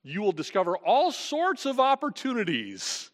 you 0.04 0.22
will 0.22 0.32
discover 0.32 0.78
all 0.78 1.12
sorts 1.12 1.66
of 1.66 1.80
opportunities 1.80 3.12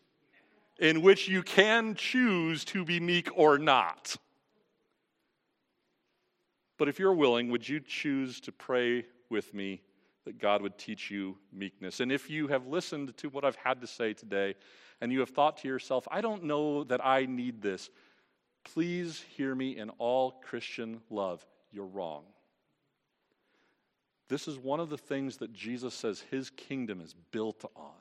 in 0.79 1.01
which 1.01 1.27
you 1.27 1.41
can 1.41 1.95
choose 1.95 2.65
to 2.65 2.85
be 2.85 2.99
meek 2.99 3.29
or 3.35 3.57
not. 3.57 4.15
But 6.77 6.89
if 6.89 6.99
you're 6.99 7.13
willing, 7.13 7.49
would 7.49 7.67
you 7.67 7.79
choose 7.79 8.41
to 8.41 8.51
pray 8.51 9.05
with 9.29 9.53
me 9.53 9.81
that 10.25 10.37
God 10.39 10.61
would 10.61 10.77
teach 10.77 11.09
you 11.09 11.37
meekness? 11.53 12.01
And 12.01 12.11
if 12.11 12.29
you 12.29 12.47
have 12.47 12.67
listened 12.67 13.15
to 13.17 13.29
what 13.29 13.45
I've 13.45 13.55
had 13.55 13.81
to 13.81 13.87
say 13.87 14.13
today, 14.13 14.55
and 15.01 15.11
you 15.11 15.19
have 15.19 15.29
thought 15.29 15.57
to 15.57 15.67
yourself, 15.67 16.07
I 16.11 16.21
don't 16.21 16.43
know 16.43 16.83
that 16.85 17.05
I 17.05 17.25
need 17.25 17.61
this, 17.61 17.89
please 18.63 19.23
hear 19.35 19.55
me 19.55 19.77
in 19.77 19.89
all 19.91 20.31
Christian 20.43 21.01
love. 21.09 21.45
You're 21.71 21.85
wrong. 21.85 22.23
This 24.27 24.47
is 24.47 24.57
one 24.57 24.79
of 24.79 24.89
the 24.89 24.97
things 24.97 25.37
that 25.37 25.53
Jesus 25.53 25.93
says 25.93 26.23
his 26.31 26.49
kingdom 26.49 26.99
is 27.01 27.13
built 27.31 27.63
on. 27.75 27.91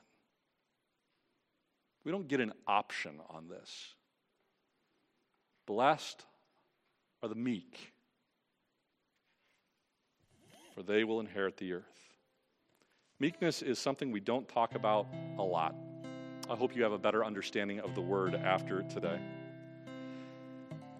We 2.03 2.11
don't 2.11 2.27
get 2.27 2.39
an 2.39 2.53
option 2.67 3.19
on 3.29 3.47
this. 3.47 3.93
Blessed 5.65 6.23
are 7.23 7.29
the 7.29 7.35
meek, 7.35 7.93
for 10.75 10.83
they 10.83 11.03
will 11.03 11.19
inherit 11.19 11.57
the 11.57 11.73
earth. 11.73 11.83
Meekness 13.19 13.61
is 13.61 13.79
something 13.79 14.11
we 14.11 14.19
don't 14.19 14.47
talk 14.47 14.75
about 14.75 15.07
a 15.37 15.43
lot. 15.43 15.73
I 16.49 16.55
hope 16.55 16.75
you 16.75 16.83
have 16.83 16.91
a 16.91 16.97
better 16.97 17.25
understanding 17.25 17.79
of 17.79 17.95
the 17.95 18.01
word 18.01 18.35
after 18.35 18.83
today. 18.83 19.19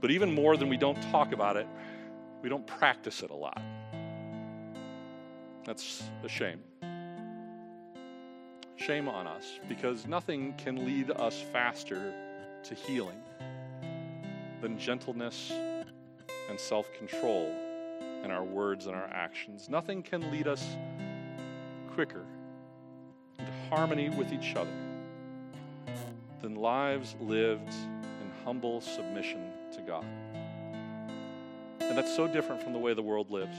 But 0.02 0.12
even 0.12 0.34
more 0.34 0.58
than 0.58 0.70
we 0.70 0.78
don't 0.78 1.02
talk 1.12 1.34
about 1.34 1.58
it, 1.58 1.68
we 2.42 2.50
don't 2.50 2.66
practice 2.66 3.22
it 3.22 3.30
a 3.30 3.36
lot. 3.36 3.62
That's 5.66 6.04
a 6.24 6.30
shame. 6.30 6.60
Shame 8.76 9.10
on 9.10 9.26
us 9.26 9.60
because 9.68 10.06
nothing 10.06 10.54
can 10.58 10.86
lead 10.86 11.10
us 11.10 11.42
faster 11.52 12.14
to 12.64 12.76
healing 12.76 13.20
than 14.62 14.78
gentleness 14.78 15.52
and 16.50 16.60
self 16.60 16.94
control 16.94 17.52
in 18.24 18.30
our 18.30 18.44
words 18.44 18.86
and 18.86 18.96
our 18.96 19.10
actions. 19.12 19.68
Nothing 19.68 20.04
can 20.04 20.32
lead 20.32 20.48
us 20.48 20.64
quicker 21.94 22.26
into 23.40 23.52
harmony 23.70 24.10
with 24.10 24.32
each 24.32 24.56
other 24.56 24.70
than 26.42 26.56
lives 26.56 27.16
lived 27.20 27.74
in 27.74 28.32
humble 28.44 28.82
submission 28.82 29.50
to 29.74 29.82
God. 29.82 30.06
And 31.80 31.98
that's 31.98 32.16
so 32.16 32.28
different 32.28 32.62
from 32.62 32.74
the 32.74 32.80
way 32.80 32.94
the 32.94 33.02
world 33.02 33.32
lives. 33.32 33.56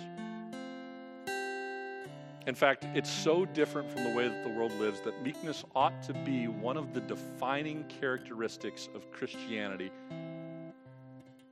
In 2.46 2.54
fact, 2.54 2.86
it's 2.94 3.10
so 3.10 3.44
different 3.44 3.90
from 3.90 4.04
the 4.04 4.10
way 4.10 4.28
that 4.28 4.44
the 4.44 4.50
world 4.50 4.72
lives 4.78 5.00
that 5.00 5.20
meekness 5.20 5.64
ought 5.74 6.00
to 6.04 6.14
be 6.14 6.46
one 6.46 6.76
of 6.76 6.94
the 6.94 7.00
defining 7.00 7.84
characteristics 8.00 8.88
of 8.94 9.10
Christianity 9.10 9.90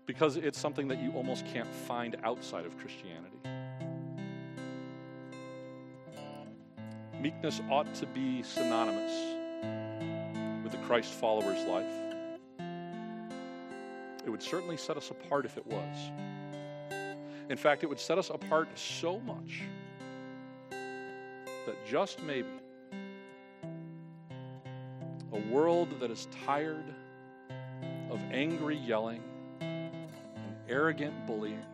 because 0.06 0.36
it's 0.36 0.58
something 0.58 0.86
that 0.86 1.02
you 1.02 1.10
almost 1.12 1.46
can't 1.46 1.72
find 1.74 2.16
outside 2.22 2.64
of 2.64 2.78
Christianity. 2.78 3.38
Meekness 7.20 7.60
ought 7.70 7.92
to 7.94 8.06
be 8.06 8.44
synonymous 8.44 9.12
with 10.62 10.70
the 10.70 10.78
Christ 10.86 11.12
follower's 11.12 11.64
life. 11.64 11.92
It 14.24 14.30
would 14.30 14.42
certainly 14.42 14.76
set 14.76 14.96
us 14.96 15.10
apart 15.10 15.44
if 15.44 15.56
it 15.56 15.66
was. 15.66 16.12
In 17.50 17.56
fact, 17.56 17.82
it 17.82 17.88
would 17.88 17.98
set 17.98 18.16
us 18.16 18.30
apart 18.30 18.68
so 18.78 19.18
much 19.20 19.62
that 21.66 21.86
just 21.86 22.22
maybe 22.22 22.48
a 25.32 25.38
world 25.50 25.88
that 26.00 26.10
is 26.10 26.28
tired 26.44 26.84
of 28.10 28.20
angry 28.30 28.76
yelling 28.76 29.22
and 29.60 30.56
arrogant 30.68 31.26
bullying 31.26 31.64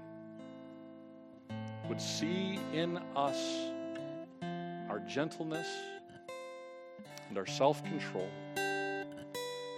would 1.88 2.01
see 2.01 2.59
in 2.72 2.99
us 3.16 3.38
our 4.88 5.01
gentleness 5.09 5.68
and 7.28 7.36
our 7.36 7.47
self 7.47 7.82
control 7.84 8.28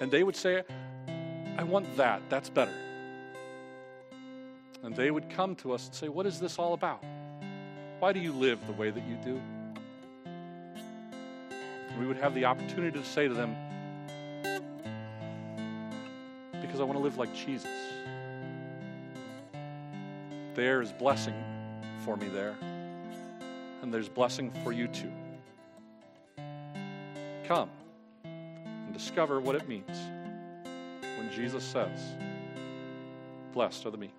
and 0.03 0.11
they 0.11 0.25
would 0.25 0.35
say, 0.35 0.65
I 1.57 1.63
want 1.63 1.97
that. 1.97 2.23
That's 2.29 2.51
better. 2.51 2.75
And 4.83 4.97
they 4.97 5.13
would 5.13 5.31
come 5.31 5.55
to 5.57 5.71
us 5.73 5.87
and 5.87 5.95
say, 5.95 6.09
What 6.09 6.27
is 6.27 6.41
this 6.41 6.59
all 6.59 6.75
about? 6.75 7.05
Why 8.01 8.13
do 8.13 8.19
you 8.19 8.33
live 8.33 8.59
the 8.67 8.73
way 8.73 8.91
that 8.91 9.07
you 9.07 9.15
do? 9.25 9.41
We 11.99 12.07
would 12.07 12.17
have 12.17 12.35
the 12.35 12.45
opportunity 12.45 12.99
to 12.99 13.05
say 13.05 13.29
to 13.29 13.35
them, 13.35 13.57
Because 16.61 16.81
I 16.81 16.85
want 16.85 16.99
to 16.99 17.03
live 17.03 17.19
like 17.19 17.35
Jesus. 17.35 17.71
There 20.55 20.83
is 20.83 20.93
blessing 20.93 21.35
for 22.05 22.17
me 22.17 22.29
there, 22.29 22.57
and 23.83 23.93
there's 23.93 24.09
blessing 24.09 24.53
for 24.63 24.73
you 24.73 24.89
too. 24.89 25.13
Come 27.45 27.71
and 28.25 28.93
discover 28.93 29.41
what 29.41 29.55
it 29.55 29.69
means 29.69 29.99
when 31.19 31.31
Jesus 31.33 31.65
says, 31.65 31.99
Blessed 33.53 33.87
are 33.87 33.91
the 33.91 33.99
meek. 33.99 34.15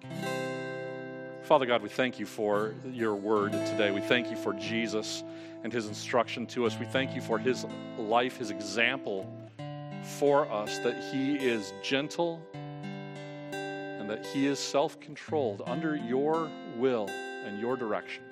Father 1.43 1.65
God, 1.65 1.81
we 1.81 1.89
thank 1.89 2.19
you 2.19 2.25
for 2.25 2.73
your 2.85 3.15
word 3.15 3.51
today. 3.51 3.91
We 3.91 3.99
thank 3.99 4.31
you 4.31 4.37
for 4.37 4.53
Jesus 4.53 5.25
and 5.63 5.73
his 5.73 5.87
instruction 5.87 6.47
to 6.47 6.65
us. 6.65 6.79
We 6.79 6.85
thank 6.85 7.13
you 7.13 7.21
for 7.21 7.37
his 7.37 7.65
life, 7.97 8.37
his 8.37 8.49
example 8.49 9.29
for 10.03 10.49
us, 10.49 10.79
that 10.79 11.03
he 11.11 11.35
is 11.35 11.73
gentle 11.83 12.41
and 13.51 14.09
that 14.09 14.25
he 14.25 14.47
is 14.47 14.57
self 14.57 14.97
controlled 15.01 15.63
under 15.65 15.97
your 15.97 16.49
will 16.77 17.09
and 17.09 17.59
your 17.59 17.75
direction. 17.75 18.23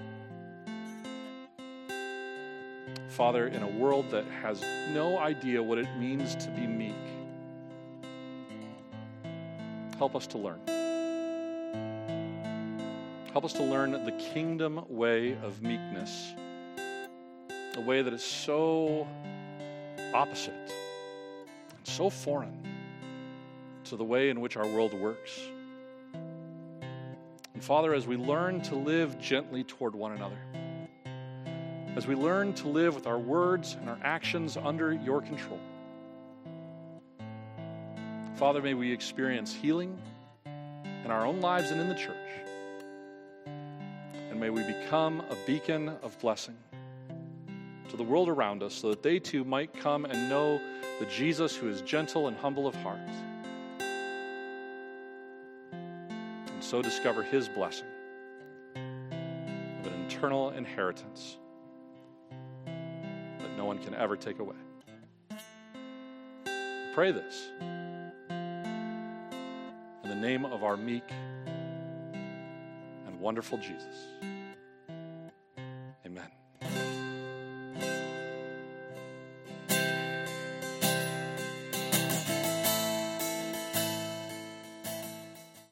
Father, 3.09 3.47
in 3.47 3.61
a 3.61 3.67
world 3.67 4.09
that 4.11 4.23
has 4.41 4.61
no 4.93 5.17
idea 5.17 5.61
what 5.61 5.77
it 5.77 5.97
means 5.97 6.33
to 6.35 6.49
be 6.51 6.65
meek, 6.65 6.95
help 9.97 10.15
us 10.15 10.27
to 10.27 10.37
learn. 10.37 10.80
Help 13.31 13.45
us 13.45 13.53
to 13.53 13.63
learn 13.63 13.91
the 13.91 14.11
kingdom 14.33 14.83
way 14.89 15.37
of 15.41 15.61
meekness, 15.61 16.33
a 17.77 17.79
way 17.79 18.01
that 18.01 18.13
is 18.13 18.21
so 18.21 19.07
opposite, 20.13 20.53
and 20.53 21.87
so 21.87 22.09
foreign 22.09 22.61
to 23.85 23.95
the 23.95 24.03
way 24.03 24.29
in 24.31 24.41
which 24.41 24.57
our 24.57 24.67
world 24.67 24.93
works. 24.93 25.39
And 27.53 27.63
Father, 27.63 27.93
as 27.93 28.05
we 28.05 28.17
learn 28.17 28.61
to 28.63 28.75
live 28.75 29.17
gently 29.17 29.63
toward 29.63 29.95
one 29.95 30.11
another, 30.11 30.39
as 31.95 32.05
we 32.07 32.15
learn 32.15 32.53
to 32.55 32.67
live 32.67 32.95
with 32.95 33.07
our 33.07 33.19
words 33.19 33.77
and 33.79 33.89
our 33.89 33.99
actions 34.03 34.57
under 34.57 34.91
your 34.91 35.21
control, 35.21 35.59
Father, 38.35 38.61
may 38.61 38.73
we 38.73 38.91
experience 38.91 39.53
healing 39.53 39.97
in 40.45 41.11
our 41.11 41.25
own 41.25 41.39
lives 41.39 41.71
and 41.71 41.79
in 41.79 41.87
the 41.87 41.95
church 41.95 42.17
may 44.41 44.49
we 44.49 44.63
become 44.63 45.19
a 45.29 45.35
beacon 45.45 45.87
of 46.01 46.17
blessing 46.17 46.57
to 47.87 47.95
the 47.95 48.01
world 48.01 48.27
around 48.27 48.63
us 48.63 48.73
so 48.73 48.89
that 48.89 49.03
they 49.03 49.19
too 49.19 49.43
might 49.43 49.71
come 49.71 50.03
and 50.03 50.27
know 50.27 50.59
the 50.99 51.05
Jesus 51.05 51.55
who 51.55 51.69
is 51.69 51.81
gentle 51.83 52.27
and 52.27 52.35
humble 52.35 52.65
of 52.65 52.73
heart. 52.73 52.97
And 55.69 56.59
so 56.59 56.81
discover 56.81 57.21
his 57.21 57.47
blessing 57.49 57.85
of 58.73 58.81
an 59.93 60.05
eternal 60.07 60.49
inheritance 60.49 61.37
that 62.65 63.55
no 63.55 63.65
one 63.65 63.77
can 63.77 63.93
ever 63.93 64.17
take 64.17 64.39
away. 64.39 64.55
Pray 66.95 67.11
this 67.11 67.47
in 70.03 70.09
the 70.09 70.15
name 70.15 70.45
of 70.45 70.63
our 70.63 70.77
meek 70.77 71.07
and 73.05 73.19
wonderful 73.19 73.59
Jesus. 73.59 74.30